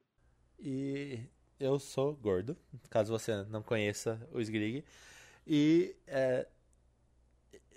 [0.58, 1.20] E
[1.58, 2.56] eu sou gordo,
[2.88, 4.84] caso você não conheça o Sgrig.
[5.46, 6.46] E é,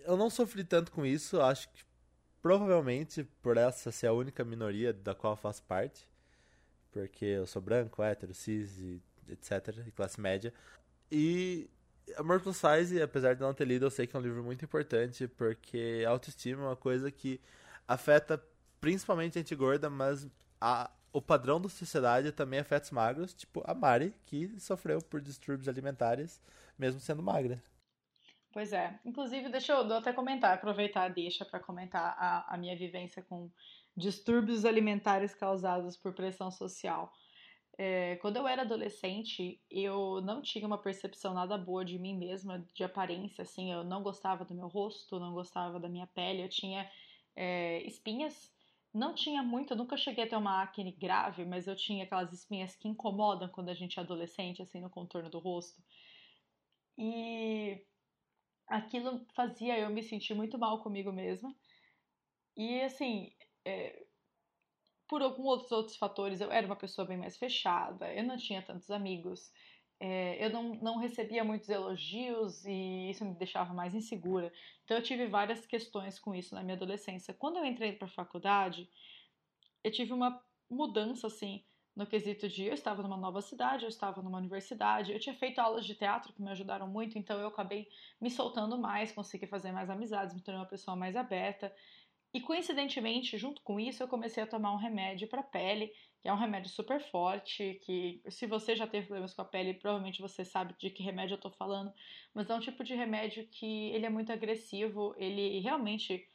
[0.06, 1.84] eu não sofri tanto com isso, acho que
[2.42, 6.08] provavelmente por essa ser a única minoria da qual eu faço parte,
[6.92, 10.54] porque eu sou branco, hétero, cis, e etc, e classe média.
[11.12, 11.70] E
[12.18, 14.66] Amor Plus Size, apesar de não ter lido, eu sei que é um livro muito
[14.66, 17.39] importante, porque autoestima é uma coisa que
[17.88, 18.44] afeta
[18.82, 20.28] principalmente a gente gorda, mas
[20.60, 25.22] a, o padrão da sociedade também afeta os magros, tipo a Mari, que sofreu por
[25.22, 26.42] distúrbios alimentares,
[26.78, 27.63] mesmo sendo magra.
[28.54, 29.00] Pois é.
[29.04, 33.52] Inclusive, deixa eu, até comentar, aproveitar deixa para comentar a, a minha vivência com
[33.98, 37.12] distúrbios alimentares causados por pressão social.
[37.76, 42.60] É, quando eu era adolescente, eu não tinha uma percepção nada boa de mim mesma,
[42.76, 46.50] de aparência, assim, eu não gostava do meu rosto, não gostava da minha pele, eu
[46.50, 46.88] tinha
[47.36, 48.54] é, espinhas,
[48.94, 52.32] não tinha muito, eu nunca cheguei a ter uma acne grave, mas eu tinha aquelas
[52.32, 55.82] espinhas que incomodam quando a gente é adolescente, assim, no contorno do rosto.
[56.98, 57.84] E
[58.67, 61.56] aquilo fazia eu me sentir muito mal comigo mesma.
[62.56, 63.34] E assim,
[63.65, 64.06] é,
[65.08, 68.89] por alguns outros, fatores, eu era uma pessoa bem mais fechada, eu não tinha tantos
[68.89, 69.52] amigos,
[69.99, 74.52] é, eu não, não recebia muitos elogios e isso me deixava mais insegura.
[74.84, 77.34] Então eu tive várias questões com isso na minha adolescência.
[77.34, 78.89] Quando eu entrei para a faculdade,
[79.84, 81.63] eu tive uma mudança assim
[81.96, 85.60] no quesito de eu estava numa nova cidade, eu estava numa universidade, eu tinha feito
[85.60, 87.88] aulas de teatro que me ajudaram muito, então eu acabei
[88.20, 91.74] me soltando mais, consegui fazer mais amizades, me tornei uma pessoa mais aberta.
[92.34, 96.34] E coincidentemente, junto com isso, eu comecei a tomar um remédio para pele, que é
[96.34, 100.44] um remédio super forte, que se você já teve problemas com a pele, provavelmente você
[100.44, 101.94] sabe de que remédio eu tô falando,
[102.34, 106.28] mas é um tipo de remédio que ele é muito agressivo, ele realmente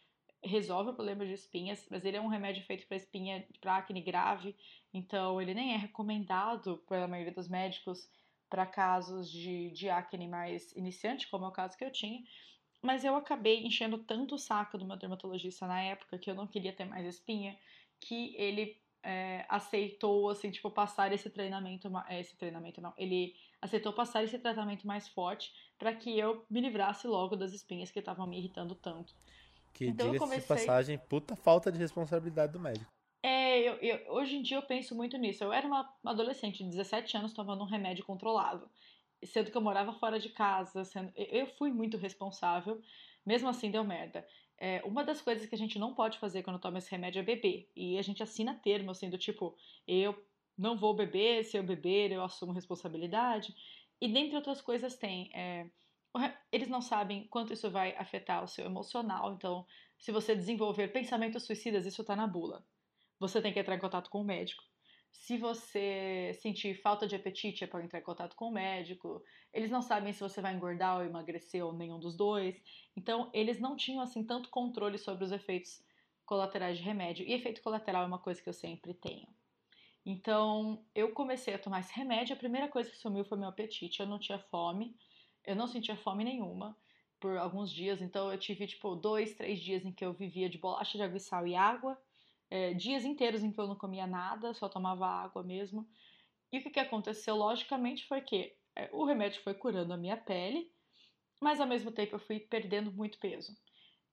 [0.43, 4.01] resolve o problema de espinhas, mas ele é um remédio feito para espinha, para acne
[4.01, 4.55] grave,
[4.93, 8.09] então ele nem é recomendado pela maioria dos médicos
[8.49, 12.23] para casos de, de acne mais iniciante, como é o caso que eu tinha.
[12.81, 16.47] Mas eu acabei enchendo tanto o saco do meu dermatologista na época que eu não
[16.47, 17.59] queria ter mais espinha,
[18.01, 24.23] que ele é, aceitou, assim, tipo, passar esse treinamento, esse treinamento não, ele aceitou passar
[24.23, 28.39] esse tratamento mais forte para que eu me livrasse logo das espinhas que estavam me
[28.39, 29.15] irritando tanto.
[29.73, 30.43] Que então, diga-se comecei...
[30.43, 32.91] de passagem, puta falta de responsabilidade do médico.
[33.23, 35.43] É, eu, eu, hoje em dia eu penso muito nisso.
[35.43, 38.69] Eu era uma adolescente de 17 anos tomando um remédio controlado,
[39.25, 41.13] sendo que eu morava fora de casa, sendo...
[41.17, 42.81] eu fui muito responsável,
[43.27, 44.27] mesmo assim deu merda.
[44.61, 47.23] É, uma das coisas que a gente não pode fazer quando toma esse remédio é
[47.23, 47.71] beber.
[47.77, 50.21] E a gente assina termo, assim, do tipo, eu
[50.57, 53.55] não vou beber, se eu beber eu assumo responsabilidade.
[54.01, 55.31] E dentre outras coisas tem...
[55.35, 55.67] É,
[56.53, 59.33] eles não sabem quanto isso vai afetar o seu emocional.
[59.35, 59.67] Então,
[59.99, 62.65] se você desenvolver pensamentos suicidas, isso está na bula.
[63.19, 64.63] Você tem que entrar em contato com o médico.
[65.11, 69.23] Se você sentir falta de apetite, é para entrar em contato com o médico.
[69.53, 72.63] Eles não sabem se você vai engordar ou emagrecer ou nenhum dos dois.
[72.97, 75.83] Então, eles não tinham assim tanto controle sobre os efeitos
[76.25, 77.27] colaterais de remédio.
[77.27, 79.27] E efeito colateral é uma coisa que eu sempre tenho.
[80.05, 82.35] Então, eu comecei a tomar esse remédio.
[82.35, 84.01] A primeira coisa que sumiu foi meu apetite.
[84.01, 84.97] Eu não tinha fome.
[85.49, 86.77] Eu não sentia fome nenhuma
[87.19, 90.59] por alguns dias, então eu tive tipo dois, três dias em que eu vivia de
[90.59, 91.99] bolacha de água e sal e água,
[92.51, 95.89] é, dias inteiros em que eu não comia nada, só tomava água mesmo.
[96.53, 100.19] E o que, que aconteceu, logicamente, foi que é, o remédio foi curando a minha
[100.19, 100.71] pele,
[101.41, 103.57] mas ao mesmo tempo eu fui perdendo muito peso.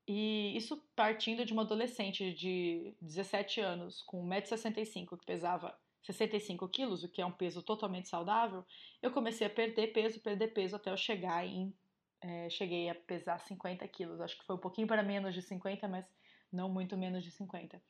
[0.08, 7.04] E isso partindo de uma adolescente de 17 anos, com 1,65m, que pesava 65 quilos,
[7.04, 8.66] o que é um peso totalmente saudável,
[9.02, 11.74] eu comecei a perder peso, perder peso até eu chegar em.
[12.22, 14.22] É, cheguei a pesar 50 quilos.
[14.22, 16.06] Acho que foi um pouquinho para menos de 50, mas
[16.52, 17.82] não muito menos de 50.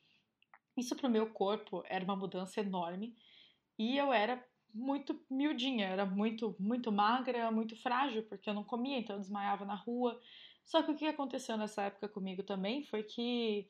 [0.76, 3.16] Isso para o meu corpo era uma mudança enorme
[3.78, 8.98] e eu era muito miudinha, era muito, muito magra, muito frágil, porque eu não comia,
[8.98, 10.20] então eu desmaiava na rua.
[10.64, 13.68] Só que o que aconteceu nessa época comigo também foi que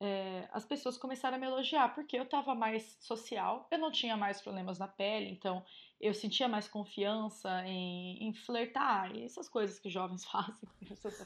[0.00, 4.16] é, as pessoas começaram a me elogiar, porque eu estava mais social, eu não tinha
[4.16, 5.64] mais problemas na pele, então
[6.00, 10.68] eu sentia mais confiança em, em flertar e essas coisas que jovens fazem.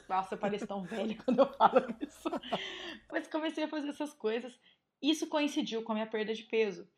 [0.09, 2.31] Nossa, eu pareço tão velha quando eu falo isso.
[3.11, 4.59] Mas comecei a fazer essas coisas.
[5.03, 6.89] Isso coincidiu com a minha perda de peso.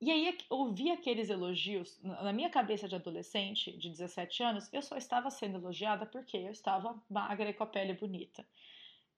[0.00, 4.96] E aí, ouvir aqueles elogios, na minha cabeça de adolescente, de 17 anos, eu só
[4.96, 8.46] estava sendo elogiada porque eu estava magra e com a pele bonita.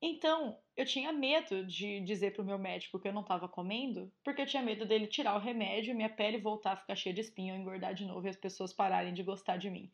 [0.03, 4.41] Então, eu tinha medo de dizer pro meu médico que eu não estava comendo, porque
[4.41, 7.21] eu tinha medo dele tirar o remédio e minha pele voltar a ficar cheia de
[7.21, 9.93] espinho engordar de novo e as pessoas pararem de gostar de mim.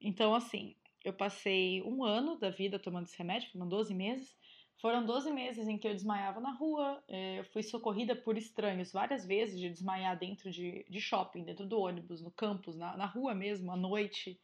[0.00, 4.34] Então, assim, eu passei um ano da vida tomando esse remédio, foram 12 meses.
[4.80, 8.92] Foram 12 meses em que eu desmaiava na rua, é, eu fui socorrida por estranhos
[8.92, 13.06] várias vezes de desmaiar dentro de, de shopping, dentro do ônibus, no campus, na, na
[13.06, 14.38] rua mesmo, à noite.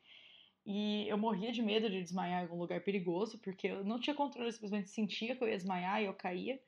[0.64, 4.14] E eu morria de medo de desmaiar em algum lugar perigoso, porque eu não tinha
[4.14, 6.60] controle, eu simplesmente sentia que eu ia desmaiar e eu caía.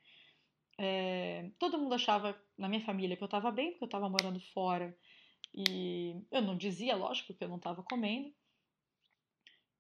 [0.78, 4.40] É, todo mundo achava na minha família que eu estava bem, porque eu estava morando
[4.52, 4.96] fora.
[5.55, 8.33] E eu não dizia, lógico, que eu não estava comendo.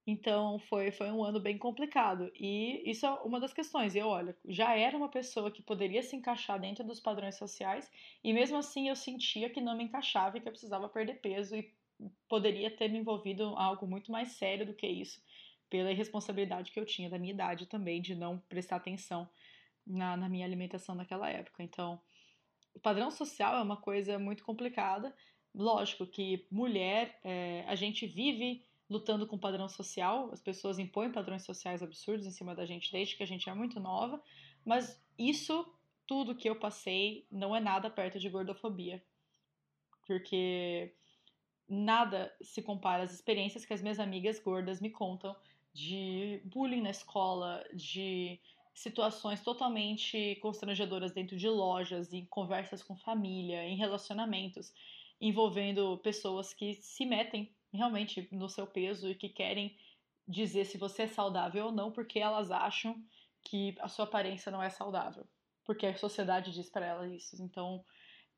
[0.06, 2.30] Então foi, foi um ano bem complicado.
[2.34, 3.94] E isso é uma das questões.
[3.94, 7.90] Eu, olha, já era uma pessoa que poderia se encaixar dentro dos padrões sociais,
[8.22, 11.54] e mesmo assim eu sentia que não me encaixava e que eu precisava perder peso
[11.56, 11.72] e
[12.28, 15.22] poderia ter me envolvido em algo muito mais sério do que isso,
[15.68, 19.28] pela irresponsabilidade que eu tinha da minha idade também, de não prestar atenção
[19.86, 21.62] na, na minha alimentação naquela época.
[21.62, 22.00] Então,
[22.74, 25.14] o padrão social é uma coisa muito complicada.
[25.54, 31.44] Lógico que mulher, é, a gente vive lutando com padrão social, as pessoas impõem padrões
[31.44, 34.22] sociais absurdos em cima da gente desde que a gente é muito nova,
[34.64, 35.66] mas isso,
[36.06, 39.02] tudo que eu passei, não é nada perto de gordofobia.
[40.06, 40.94] Porque
[41.68, 45.34] nada se compara às experiências que as minhas amigas gordas me contam
[45.72, 48.38] de bullying na escola, de
[48.74, 54.72] situações totalmente constrangedoras dentro de lojas, em conversas com família, em relacionamentos,
[55.20, 59.76] envolvendo pessoas que se metem realmente no seu peso e que querem
[60.26, 63.02] dizer se você é saudável ou não, porque elas acham
[63.44, 65.26] que a sua aparência não é saudável,
[65.64, 67.42] porque a sociedade diz para elas isso.
[67.42, 67.84] Então,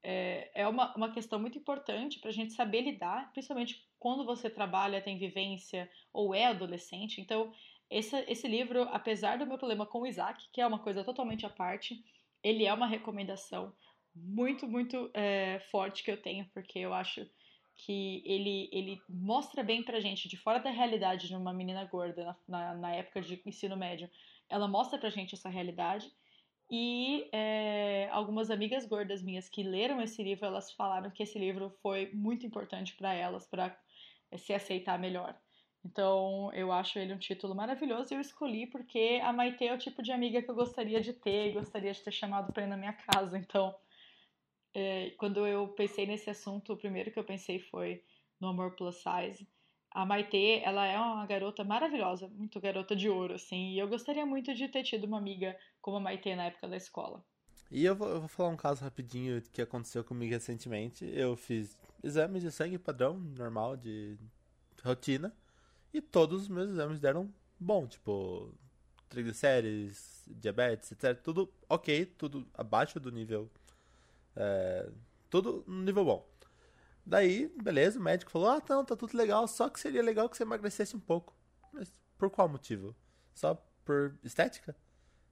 [0.04, 4.50] é, é uma, uma questão muito importante para a gente saber lidar, principalmente quando você
[4.50, 7.20] trabalha, tem vivência ou é adolescente.
[7.20, 7.52] Então,
[7.90, 11.46] esse, esse livro, apesar do meu problema com o Isaac, que é uma coisa totalmente
[11.46, 12.04] à parte,
[12.42, 13.72] ele é uma recomendação
[14.14, 17.26] muito, muito é, forte que eu tenho, porque eu acho
[17.76, 22.24] que ele, ele mostra bem pra gente, de fora da realidade de uma menina gorda
[22.24, 24.08] na, na, na época de ensino médio,
[24.48, 26.12] ela mostra pra gente essa realidade.
[26.76, 31.70] E é, algumas amigas gordas minhas que leram esse livro, elas falaram que esse livro
[31.80, 33.78] foi muito importante para elas, para
[34.28, 35.38] é, se aceitar melhor.
[35.84, 39.78] Então, eu acho ele um título maravilhoso e eu escolhi porque a Maite é o
[39.78, 42.66] tipo de amiga que eu gostaria de ter e gostaria de ter chamado para ir
[42.66, 43.38] na minha casa.
[43.38, 43.72] Então,
[44.74, 48.02] é, quando eu pensei nesse assunto, o primeiro que eu pensei foi
[48.40, 49.46] no Amor Plus Size.
[49.94, 54.26] A Maite, ela é uma garota maravilhosa, muito garota de ouro, assim, e eu gostaria
[54.26, 57.24] muito de ter tido uma amiga como a Maite na época da escola.
[57.70, 61.04] E eu vou, eu vou falar um caso rapidinho que aconteceu comigo recentemente.
[61.14, 64.18] Eu fiz exames de sangue padrão, normal, de
[64.82, 65.32] rotina,
[65.92, 68.52] e todos os meus exames deram bom, tipo,
[69.08, 71.16] triglicérides, diabetes, etc.
[71.22, 73.48] Tudo ok, tudo abaixo do nível
[74.36, 74.90] é,
[75.30, 76.28] tudo no nível bom.
[77.06, 80.36] Daí, beleza, o médico falou: Ah, não, tá tudo legal, só que seria legal que
[80.36, 81.36] você emagrecesse um pouco.
[81.72, 82.96] Mas por qual motivo?
[83.34, 84.76] Só por estética?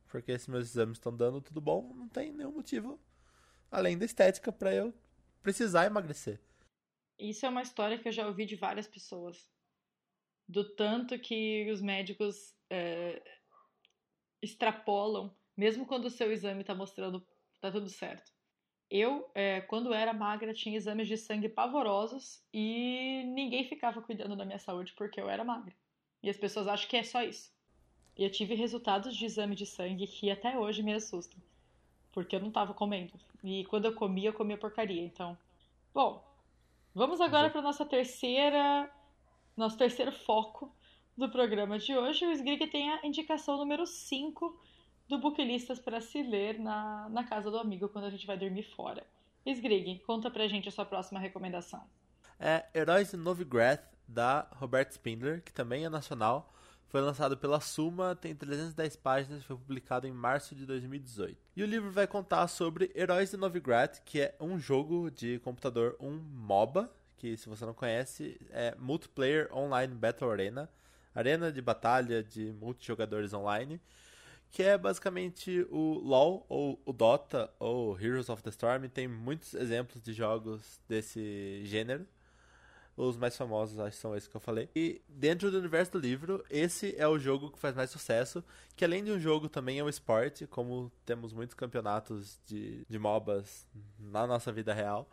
[0.09, 3.01] Porque se meus exames estão dando tudo bom, não tem nenhum motivo
[3.71, 4.95] além da estética para eu
[5.43, 6.39] precisar emagrecer.
[7.19, 9.49] Isso é uma história que eu já ouvi de várias pessoas.
[10.47, 13.23] Do tanto que os médicos é,
[14.43, 17.27] extrapolam, mesmo quando o seu exame tá mostrando
[17.61, 18.32] tá tudo certo.
[18.95, 24.45] Eu, é, quando era magra, tinha exames de sangue pavorosos e ninguém ficava cuidando da
[24.45, 25.75] minha saúde porque eu era magra.
[26.23, 27.51] E as pessoas acham que é só isso.
[28.19, 31.41] E eu tive resultados de exame de sangue que até hoje me assustam.
[32.13, 33.15] Porque eu não estava comendo.
[33.43, 35.03] E quando eu comia, eu comia porcaria.
[35.03, 35.39] Então,
[35.95, 36.23] bom,
[36.95, 38.93] vamos agora para nossa terceira,
[39.57, 40.71] nosso terceiro foco
[41.17, 42.27] do programa de hoje.
[42.27, 44.55] O Sgrig tem a indicação número 5
[45.13, 48.63] do Booklistas para se ler na, na casa do amigo quando a gente vai dormir
[48.63, 49.07] fora.
[49.45, 51.85] Sgrig, conta pra gente a sua próxima recomendação.
[52.41, 56.51] É Heróis de Novigrad, da Robert Spindler, que também é nacional.
[56.89, 61.37] Foi lançado pela Suma, tem 310 páginas e foi publicado em março de 2018.
[61.57, 65.95] E o livro vai contar sobre Heróis de Novigrad, que é um jogo de computador,
[66.01, 70.71] um MOBA, que se você não conhece, é Multiplayer Online Battle Arena,
[71.15, 73.79] arena de batalha de multijogadores online,
[74.53, 78.87] que é basicamente o LoL ou o Dota ou Heroes of the Storm.
[78.87, 82.07] Tem muitos exemplos de jogos desse gênero.
[82.95, 84.69] Os mais famosos, acho que são esses que eu falei.
[84.77, 88.45] E dentro do universo do livro, esse é o jogo que faz mais sucesso.
[88.77, 92.99] Que além de um jogo, também é um esporte, como temos muitos campeonatos de, de
[92.99, 93.67] MOBAs
[93.99, 95.09] na nossa vida real.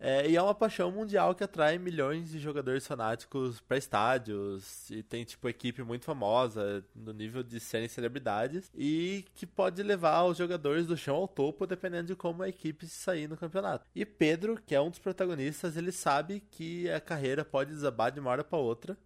[0.00, 4.88] É, e é uma paixão mundial que atrai milhões de jogadores fanáticos para estádios.
[4.90, 8.70] E tem, tipo, equipe muito famosa, no nível de serem celebridades.
[8.74, 12.86] E que pode levar os jogadores do chão ao topo, dependendo de como a equipe
[12.86, 13.84] sair no campeonato.
[13.94, 18.20] E Pedro, que é um dos protagonistas, ele sabe que a carreira pode desabar de
[18.20, 18.96] uma hora para outra.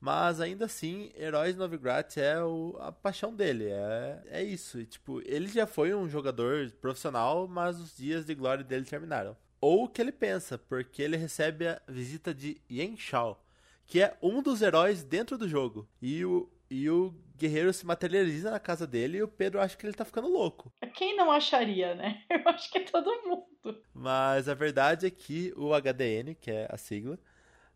[0.00, 3.68] Mas ainda assim, Heróis Novigrad é o, a paixão dele.
[3.68, 4.80] É, é isso.
[4.80, 9.36] E, tipo, ele já foi um jogador profissional, mas os dias de glória dele terminaram
[9.66, 13.44] ou o que ele pensa, porque ele recebe a visita de Yen Shao,
[13.84, 15.88] que é um dos heróis dentro do jogo.
[16.00, 19.84] E o, e o guerreiro se materializa na casa dele e o Pedro acha que
[19.84, 20.72] ele tá ficando louco.
[20.94, 22.22] Quem não acharia, né?
[22.30, 23.82] Eu acho que é todo mundo.
[23.92, 27.18] Mas a verdade é que o HDN, que é a sigla,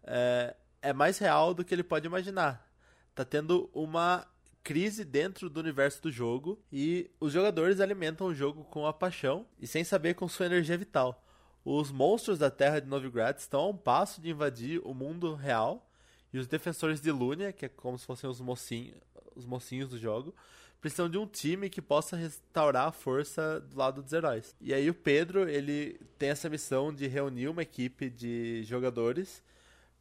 [0.04, 2.72] é, é mais real do que ele pode imaginar.
[3.16, 4.24] Tá tendo uma
[4.62, 9.44] crise dentro do universo do jogo e os jogadores alimentam o jogo com a paixão
[9.58, 11.20] e sem saber com sua energia vital.
[11.64, 15.86] Os monstros da Terra de Novigrad estão a um passo de invadir o mundo real
[16.32, 18.96] e os defensores de Lunia, que é como se fossem os mocinhos,
[19.34, 20.34] os mocinhos do jogo,
[20.80, 24.56] precisam de um time que possa restaurar a força do lado dos heróis.
[24.60, 29.42] E aí o Pedro, ele tem essa missão de reunir uma equipe de jogadores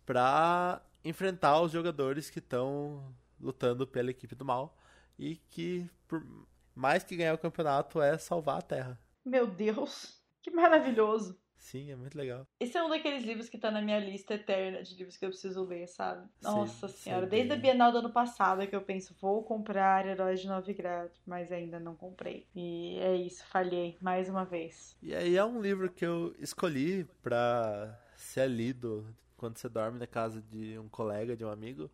[0.06, 4.78] para enfrentar os jogadores que estão lutando pela equipe do mal
[5.18, 6.26] e que por
[6.74, 9.00] mais que ganhar o campeonato é salvar a Terra.
[9.26, 11.38] Meu Deus, que maravilhoso.
[11.60, 12.48] Sim, é muito legal.
[12.60, 15.30] Esse é um daqueles livros que tá na minha lista eterna de livros que eu
[15.30, 16.28] preciso ler, sabe?
[16.42, 20.08] Nossa sim, senhora, sim, desde a Bienal do ano passado que eu penso, vou comprar
[20.08, 22.48] Heróis de Novigrad, mas ainda não comprei.
[22.56, 24.98] E é isso, falhei mais uma vez.
[25.04, 29.06] E aí é um livro que eu escolhi pra ser lido
[29.38, 31.90] quando você dorme na casa de um colega, de um amigo.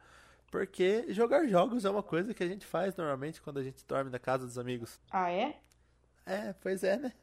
[0.49, 4.09] Porque jogar jogos é uma coisa que a gente faz normalmente quando a gente dorme
[4.09, 5.01] na casa dos amigos.
[5.11, 5.59] Ah, é?
[6.26, 7.13] É, pois é, né?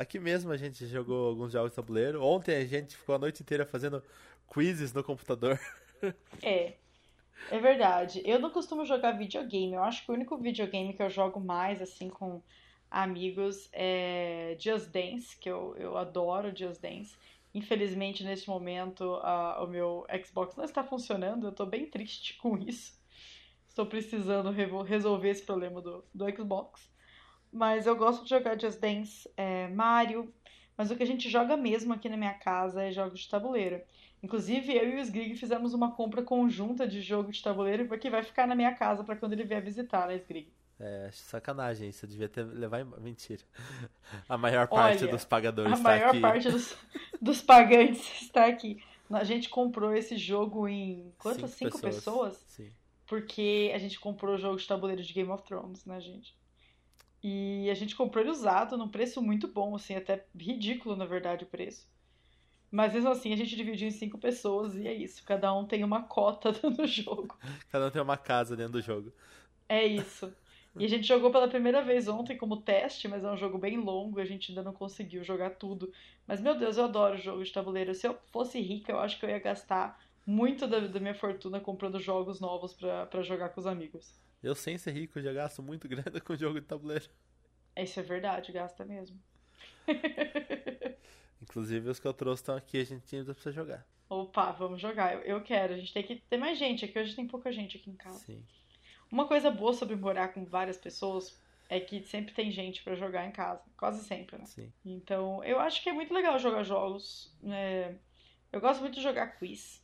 [0.00, 2.24] Aqui mesmo a gente jogou alguns jogos de tabuleiro.
[2.24, 4.02] Ontem a gente ficou a noite inteira fazendo
[4.50, 5.60] quizzes no computador.
[6.42, 6.76] É.
[7.50, 8.22] É verdade.
[8.24, 9.74] Eu não costumo jogar videogame.
[9.74, 12.40] Eu acho que o único videogame que eu jogo mais, assim, com
[12.90, 17.14] amigos é Just Dance, que eu, eu adoro Just Dance.
[17.52, 21.48] Infelizmente, neste momento, uh, o meu Xbox não está funcionando.
[21.48, 22.98] Eu estou bem triste com isso.
[23.68, 24.50] Estou precisando
[24.82, 26.88] resolver esse problema do, do Xbox.
[27.52, 30.32] Mas eu gosto de jogar Just Dance, é, Mario.
[30.76, 33.82] Mas o que a gente joga mesmo aqui na minha casa é jogos de tabuleiro.
[34.22, 38.22] Inclusive, eu e o Sgrig fizemos uma compra conjunta de jogo de tabuleiro que vai
[38.22, 40.52] ficar na minha casa para quando ele vier visitar, né, Sgrig?
[40.78, 42.04] É, sacanagem isso.
[42.04, 42.84] Eu devia ter levar em...
[43.00, 43.42] Mentira.
[44.28, 46.04] A maior parte Olha, dos pagadores está aqui.
[46.04, 46.76] A maior parte dos,
[47.20, 48.82] dos pagantes está aqui.
[49.10, 51.50] A gente comprou esse jogo em quantas?
[51.50, 52.36] Cinco, Cinco pessoas?
[52.36, 52.44] pessoas?
[52.46, 52.70] Sim.
[53.06, 56.34] Porque a gente comprou o jogo de tabuleiro de Game of Thrones, né, gente?
[57.22, 61.44] E a gente comprou ele usado num preço muito bom, assim, até ridículo, na verdade,
[61.44, 61.86] o preço.
[62.70, 65.24] Mas mesmo assim, a gente dividiu em cinco pessoas e é isso.
[65.24, 67.36] Cada um tem uma cota no jogo.
[67.70, 69.12] Cada um tem uma casa dentro do jogo.
[69.68, 70.32] É isso.
[70.78, 73.76] E a gente jogou pela primeira vez ontem como teste, mas é um jogo bem
[73.76, 75.92] longo, a gente ainda não conseguiu jogar tudo.
[76.26, 77.94] Mas, meu Deus, eu adoro jogo de tabuleiro.
[77.94, 81.60] Se eu fosse rica, eu acho que eu ia gastar muito da, da minha fortuna
[81.60, 84.14] comprando jogos novos para jogar com os amigos.
[84.42, 87.08] Eu, sem ser rico, já gasto muito grana com jogo de tabuleiro.
[87.76, 89.20] Isso é verdade, gasta mesmo.
[91.42, 93.86] Inclusive, os que eu trouxe estão aqui, a gente ainda precisa jogar.
[94.08, 95.14] Opa, vamos jogar.
[95.14, 95.74] Eu, eu quero.
[95.74, 96.98] A gente tem que ter mais gente aqui.
[96.98, 98.18] Hoje tem pouca gente aqui em casa.
[98.18, 98.44] Sim.
[99.10, 101.38] Uma coisa boa sobre morar com várias pessoas
[101.68, 103.62] é que sempre tem gente para jogar em casa.
[103.76, 104.44] Quase sempre, né?
[104.46, 104.72] Sim.
[104.84, 107.32] Então, eu acho que é muito legal jogar jogos.
[107.44, 107.94] É...
[108.52, 109.80] Eu gosto muito de jogar quiz.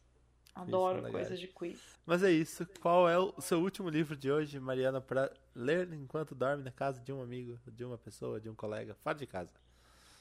[0.57, 1.79] Adoro coisas de quiz.
[2.07, 2.67] Mas é isso.
[2.81, 6.99] Qual é o seu último livro de hoje, Mariana, para ler enquanto dorme na casa
[6.99, 9.51] de um amigo, de uma pessoa, de um colega, fora de casa?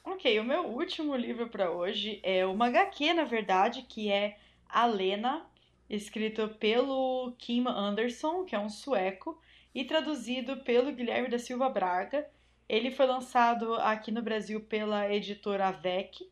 [0.03, 4.85] Ok, o meu último livro para hoje é uma HQ, na verdade, que é A
[4.85, 5.45] Lena,
[5.89, 9.39] escrito pelo Kim Anderson, que é um sueco,
[9.73, 12.27] e traduzido pelo Guilherme da Silva Braga.
[12.67, 16.29] Ele foi lançado aqui no Brasil pela editora Avec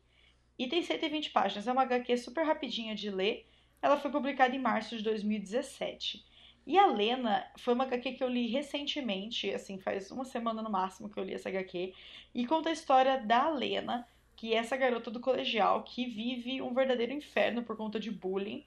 [0.58, 1.66] e tem 120 páginas.
[1.66, 3.46] É uma HQ super rapidinha de ler
[3.84, 6.24] ela foi publicada em março de 2017.
[6.66, 10.70] E a Lena foi uma HQ que eu li recentemente, assim, faz uma semana no
[10.70, 11.92] máximo que eu li essa HQ,
[12.34, 16.72] e conta a história da Lena, que é essa garota do colegial que vive um
[16.72, 18.64] verdadeiro inferno por conta de bullying.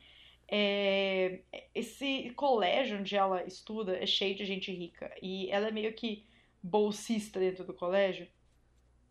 [0.47, 1.39] É...
[1.74, 6.24] Esse colégio onde ela estuda é cheio de gente rica e ela é meio que
[6.61, 8.28] bolsista dentro do colégio.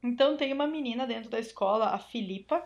[0.00, 2.64] Então tem uma menina dentro da escola, a Filipa,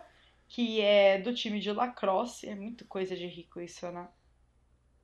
[0.51, 2.47] que é do time de lacrosse.
[2.47, 4.07] É muito coisa de rico isso, né?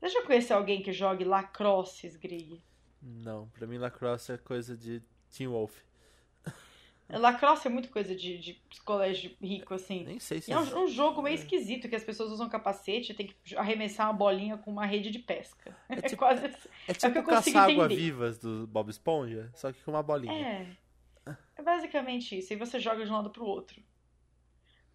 [0.02, 2.62] Deixa eu conhecer alguém que jogue lacrosse, Grig.
[3.02, 5.02] Não, pra mim lacrosse é coisa de
[5.36, 5.80] Team Wolf.
[7.10, 10.04] Lacrosse é muito coisa de, de colégio rico, assim.
[10.04, 13.16] Nem sei se é um, um, jogo meio esquisito, que as pessoas usam capacete e
[13.16, 15.74] tem que arremessar uma bolinha com uma rede de pesca.
[15.88, 16.52] É, é tipo, quase É,
[16.90, 20.34] é tipo é caça-água-vivas do Bob Esponja, só que com uma bolinha.
[21.26, 21.36] É.
[21.56, 22.52] É basicamente isso.
[22.52, 23.82] E você joga de um lado pro outro.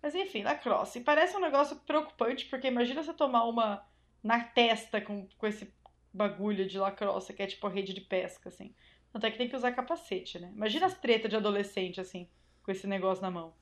[0.03, 1.01] Mas enfim, lacrosse.
[1.01, 3.87] Parece um negócio preocupante, porque imagina você tomar uma
[4.23, 5.73] na testa com, com esse
[6.13, 8.75] bagulho de lacrosse, que é tipo a rede de pesca, assim.
[9.13, 10.51] Tanto é que tem que usar capacete, né?
[10.55, 12.29] Imagina as tretas de adolescente, assim,
[12.63, 13.55] com esse negócio na mão.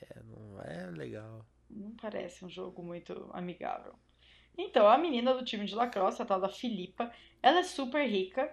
[0.00, 1.44] É, não é legal.
[1.68, 3.94] Não parece um jogo muito amigável.
[4.56, 7.12] Então, a menina do time de lacrosse, a tal da Filipa,
[7.42, 8.52] ela é super rica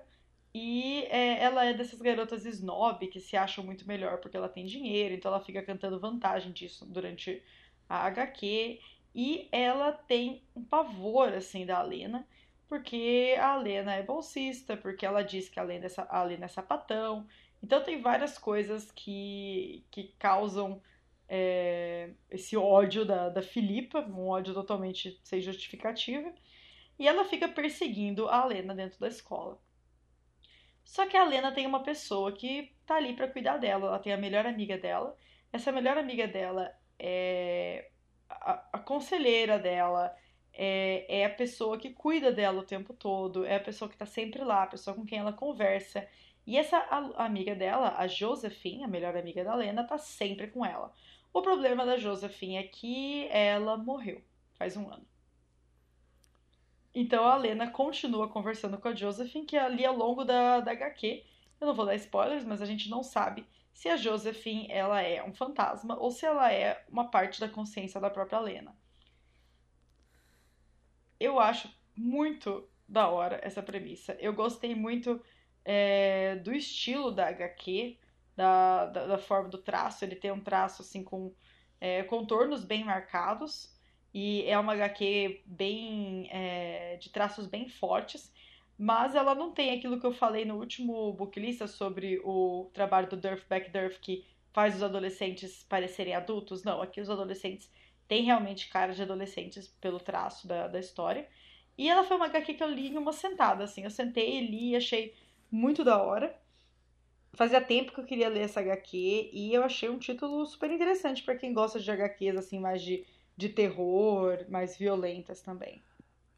[0.58, 4.66] e é, ela é dessas garotas snob que se acham muito melhor porque ela tem
[4.66, 7.44] dinheiro, então ela fica cantando vantagem disso durante
[7.90, 8.80] a HQ.
[9.14, 12.26] E ela tem um pavor, assim, da Alena,
[12.70, 16.48] porque a Alena é bolsista, porque ela diz que a Alena é, a Alena é
[16.48, 17.28] sapatão.
[17.62, 20.82] Então tem várias coisas que, que causam
[21.28, 26.34] é, esse ódio da, da Filipa, um ódio totalmente sem justificativa.
[26.98, 29.60] E ela fica perseguindo a Alena dentro da escola.
[30.86, 33.88] Só que a Lena tem uma pessoa que tá ali para cuidar dela.
[33.88, 35.18] Ela tem a melhor amiga dela.
[35.52, 37.90] Essa melhor amiga dela é
[38.30, 40.16] a, a conselheira dela,
[40.54, 44.06] é, é, a pessoa que cuida dela o tempo todo, é a pessoa que tá
[44.06, 46.08] sempre lá, a pessoa com quem ela conversa.
[46.48, 46.78] E essa
[47.18, 50.94] amiga dela, a Josephine, a melhor amiga da Lena, tá sempre com ela.
[51.34, 54.22] O problema da Josephine é que ela morreu
[54.58, 55.06] faz um ano.
[56.96, 60.72] Então a Lena continua conversando com a Josephine, que é ali ao longo da, da
[60.72, 61.26] HQ.
[61.60, 65.22] Eu não vou dar spoilers, mas a gente não sabe se a Josephine ela é
[65.22, 68.74] um fantasma ou se ela é uma parte da consciência da própria Lena.
[71.20, 74.14] Eu acho muito da hora essa premissa.
[74.20, 75.22] Eu gostei muito
[75.66, 77.98] é, do estilo da HQ.
[78.36, 80.06] da, da, da forma do traço.
[80.06, 81.34] Ele tem um traço assim com
[81.80, 83.75] é, contornos bem marcados
[84.18, 88.32] e é uma HQ bem é, de traços bem fortes,
[88.78, 93.18] mas ela não tem aquilo que eu falei no último booklista sobre o trabalho do
[93.18, 96.64] Durf Back Durf que faz os adolescentes parecerem adultos.
[96.64, 97.70] Não, aqui os adolescentes
[98.08, 101.28] têm realmente cara de adolescentes pelo traço da, da história.
[101.78, 103.84] E ela foi uma HQ que eu li em uma sentada, assim.
[103.84, 105.14] Eu sentei, li e achei
[105.52, 106.34] muito da hora.
[107.34, 111.22] Fazia tempo que eu queria ler essa HQ e eu achei um título super interessante
[111.22, 113.06] para quem gosta de HQs assim mais de,
[113.36, 115.84] de terror, mais violentas também.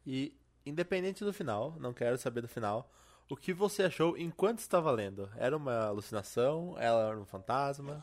[0.06, 0.34] E
[0.64, 2.90] independente do final, não quero saber do final,
[3.30, 5.30] o que você achou enquanto estava lendo?
[5.36, 6.76] Era uma alucinação?
[6.78, 8.02] Ela era um fantasma?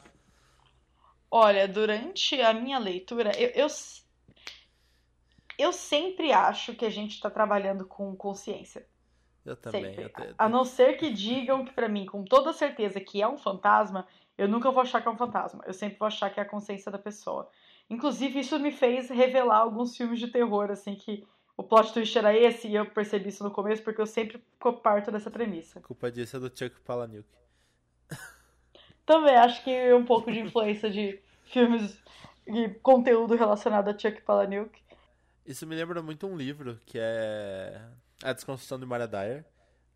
[1.30, 3.68] Olha, durante a minha leitura, eu, eu,
[5.58, 8.88] eu sempre acho que a gente está trabalhando com consciência.
[9.43, 9.96] Eu também.
[10.00, 10.36] Eu te...
[10.38, 14.08] A não ser que digam que para mim, com toda certeza, que é um fantasma,
[14.38, 15.64] eu nunca vou achar que é um fantasma.
[15.66, 17.50] Eu sempre vou achar que é a consciência da pessoa.
[17.90, 21.26] Inclusive, isso me fez revelar alguns filmes de terror, assim, que
[21.56, 24.44] o plot twist era esse, e eu percebi isso no começo, porque eu sempre
[24.84, 25.80] parto dessa premissa.
[25.80, 27.28] A culpa disso é do Chuck Palahniuk.
[29.06, 31.98] Também acho que é um pouco de influência de filmes
[32.48, 34.84] e conteúdo relacionado a Chuck Palahniuk.
[35.46, 37.80] Isso me lembra muito um livro que é
[38.24, 39.46] a desconstrução de Mara Dyer,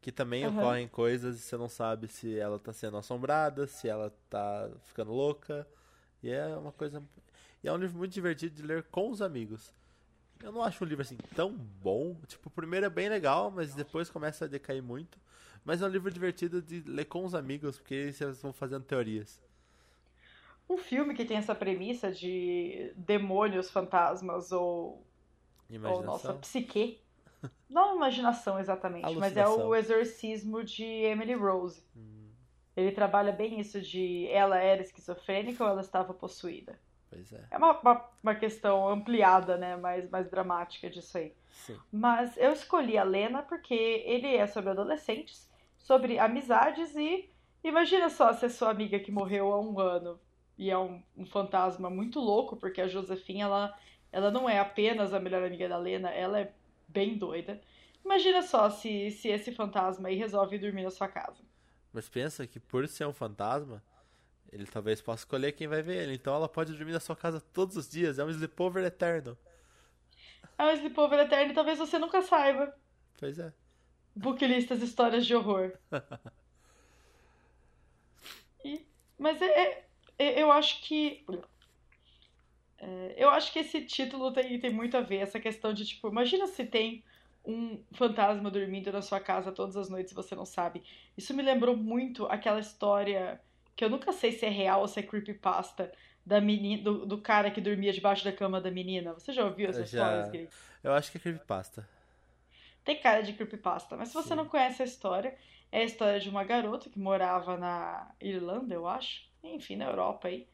[0.02, 0.60] que também uhum.
[0.60, 5.12] ocorrem coisas e você não sabe se ela tá sendo assombrada, se ela tá ficando
[5.12, 5.68] louca.
[6.22, 7.02] E é uma coisa.
[7.64, 9.74] E é um livro muito divertido de ler com os amigos.
[10.42, 12.16] Eu não acho um livro assim tão bom.
[12.28, 15.20] Tipo, o primeiro é bem legal, mas depois começa a decair muito.
[15.66, 19.42] Mas é um livro divertido de ler com os amigos, porque vocês vão fazendo teorias.
[20.70, 25.06] Um filme que tem essa premissa de demônios, fantasmas ou,
[25.84, 27.02] ou nossa psique
[27.70, 31.84] não imaginação exatamente, mas é o exorcismo de Emily Rose.
[31.96, 32.30] Hum.
[32.76, 36.80] Ele trabalha bem isso de ela era esquizofrênica ou ela estava possuída.
[37.10, 37.44] Pois é.
[37.50, 39.76] É uma, uma, uma, questão ampliada, né?
[39.76, 41.34] Mais, mais dramática disso aí.
[41.52, 41.78] Sim.
[41.92, 47.30] Mas eu escolhi a Lena porque ele é sobre adolescentes, sobre amizades e
[47.64, 50.20] imagina só se a sua amiga que morreu há um ano
[50.58, 53.80] e é um, um fantasma muito louco, porque a Josefina ela,
[54.12, 56.54] ela não é apenas a melhor amiga da Lena, ela é
[56.88, 57.60] bem doida.
[58.04, 61.42] Imagina só se, se esse fantasma aí resolve dormir na sua casa.
[61.92, 63.84] Mas pensa que por ser um fantasma,
[64.52, 66.16] ele talvez possa escolher quem vai ver ele.
[66.16, 68.20] Então ela pode dormir na sua casa todos os dias.
[68.20, 69.38] É um sleepover eterno.
[70.58, 72.76] É um sleepover eterno e talvez você nunca saiba.
[73.18, 73.54] Pois é.
[74.16, 75.74] Booklistas histórias de horror.
[78.66, 78.86] e,
[79.18, 79.86] mas é, é,
[80.18, 81.26] é, eu acho que
[82.80, 86.08] é, eu acho que esse título tem, tem muito a ver, essa questão de, tipo,
[86.08, 87.04] imagina se tem
[87.46, 90.84] um fantasma dormindo na sua casa todas as noites e você não sabe.
[91.18, 93.42] Isso me lembrou muito aquela história
[93.80, 95.90] que eu nunca sei se é real ou se é creepypasta
[96.26, 99.14] da menina, do, do cara que dormia debaixo da cama da menina.
[99.14, 100.50] Você já ouviu essa história, Gui?
[100.84, 101.88] Eu acho que é creepypasta.
[102.84, 104.36] Tem cara de creepypasta, mas se você Sim.
[104.36, 105.34] não conhece a história,
[105.72, 110.28] é a história de uma garota que morava na Irlanda, eu acho, enfim, na Europa
[110.28, 110.46] aí.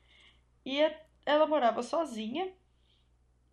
[0.64, 2.54] E é ela morava sozinha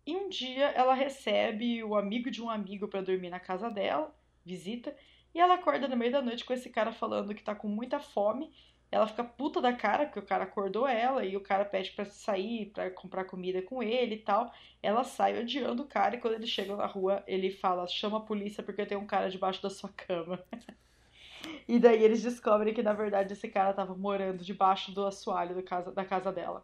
[0.05, 4.15] e um dia ela recebe o amigo de um amigo para dormir na casa dela,
[4.45, 4.95] visita,
[5.33, 7.99] e ela acorda no meio da noite com esse cara falando que tá com muita
[7.99, 8.53] fome.
[8.93, 12.05] Ela fica puta da cara porque o cara acordou ela e o cara pede para
[12.05, 14.53] sair, para comprar comida com ele e tal.
[14.83, 18.21] Ela sai odiando o cara e quando eles chegam na rua, ele fala: "Chama a
[18.21, 20.39] polícia porque tem um cara debaixo da sua cama".
[21.67, 25.63] e daí eles descobrem que na verdade esse cara tava morando debaixo do assoalho da
[25.63, 26.63] casa, da casa dela.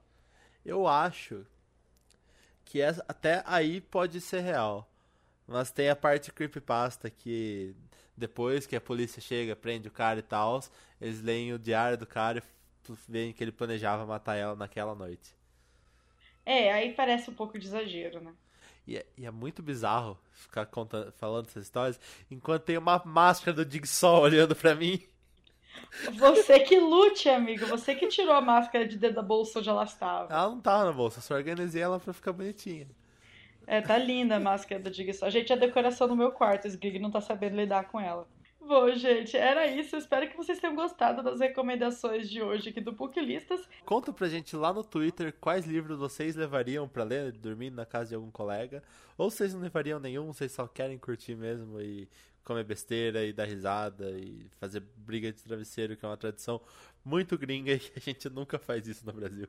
[0.63, 1.47] Eu acho
[2.63, 4.87] que essa, até aí pode ser real.
[5.47, 7.75] Mas tem a parte creepypasta que
[8.15, 10.59] depois que a polícia chega, prende o cara e tal,
[10.99, 15.35] eles leem o diário do cara e veem que ele planejava matar ela naquela noite.
[16.45, 18.33] É, aí parece um pouco de exagero, né?
[18.87, 21.99] E é, e é muito bizarro ficar contando, falando essas histórias
[22.31, 25.01] enquanto tem uma máscara do Jigsaw olhando pra mim.
[26.13, 27.65] Você que lute, amigo.
[27.67, 30.33] Você que tirou a máscara de dentro da bolsa onde ela estava.
[30.33, 32.87] Ela não tava na bolsa, só organizei ela pra ficar bonitinha.
[33.67, 36.71] É, tá linda a máscara da Dig A gente, a decoração no meu quarto, o
[36.71, 38.27] Gig não tá sabendo lidar com ela.
[38.69, 39.97] Bom, gente, era isso.
[39.97, 43.67] Espero que vocês tenham gostado das recomendações de hoje aqui do Booklistas.
[43.83, 48.09] Conta pra gente lá no Twitter quais livros vocês levariam pra ler dormindo na casa
[48.09, 48.83] de algum colega.
[49.17, 52.07] Ou vocês não levariam nenhum, vocês só querem curtir mesmo e
[52.43, 56.61] comer besteira e dar risada e fazer briga de travesseiro, que é uma tradição
[57.03, 59.47] muito gringa e a gente nunca faz isso no Brasil.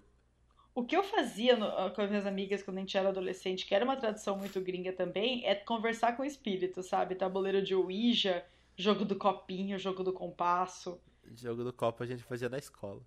[0.75, 3.67] O que eu fazia no, ah, com as minhas amigas quando a gente era adolescente,
[3.67, 7.15] que era uma tradição muito gringa também, é conversar com o espírito, sabe?
[7.15, 8.43] Tabuleiro de Ouija,
[8.81, 11.01] jogo do copinho, jogo do compasso.
[11.35, 13.01] Jogo do copo a gente fazia na escola.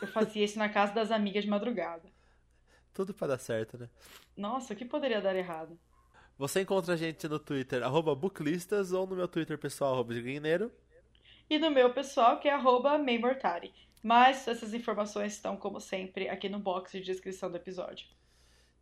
[0.00, 2.08] Eu fazia isso na casa das amigas de madrugada.
[2.92, 3.88] Tudo pra dar certo, né?
[4.36, 5.78] Nossa, o que poderia dar errado?
[6.36, 10.70] Você encontra a gente no Twitter, arroba booklistas, ou no meu Twitter pessoal, arroba Guineiro.
[11.48, 13.72] E no meu pessoal, que é arroba Maymortari.
[14.02, 18.08] Mas essas informações estão, como sempre, aqui no box de descrição do episódio.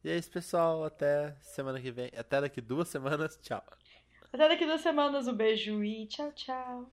[0.02, 0.84] E é isso, pessoal.
[0.84, 2.10] Até semana que vem.
[2.16, 3.38] Até daqui duas semanas.
[3.42, 3.62] Tchau.
[4.32, 5.28] Até daqui duas semanas.
[5.28, 6.88] Um beijo e tchau, tchau.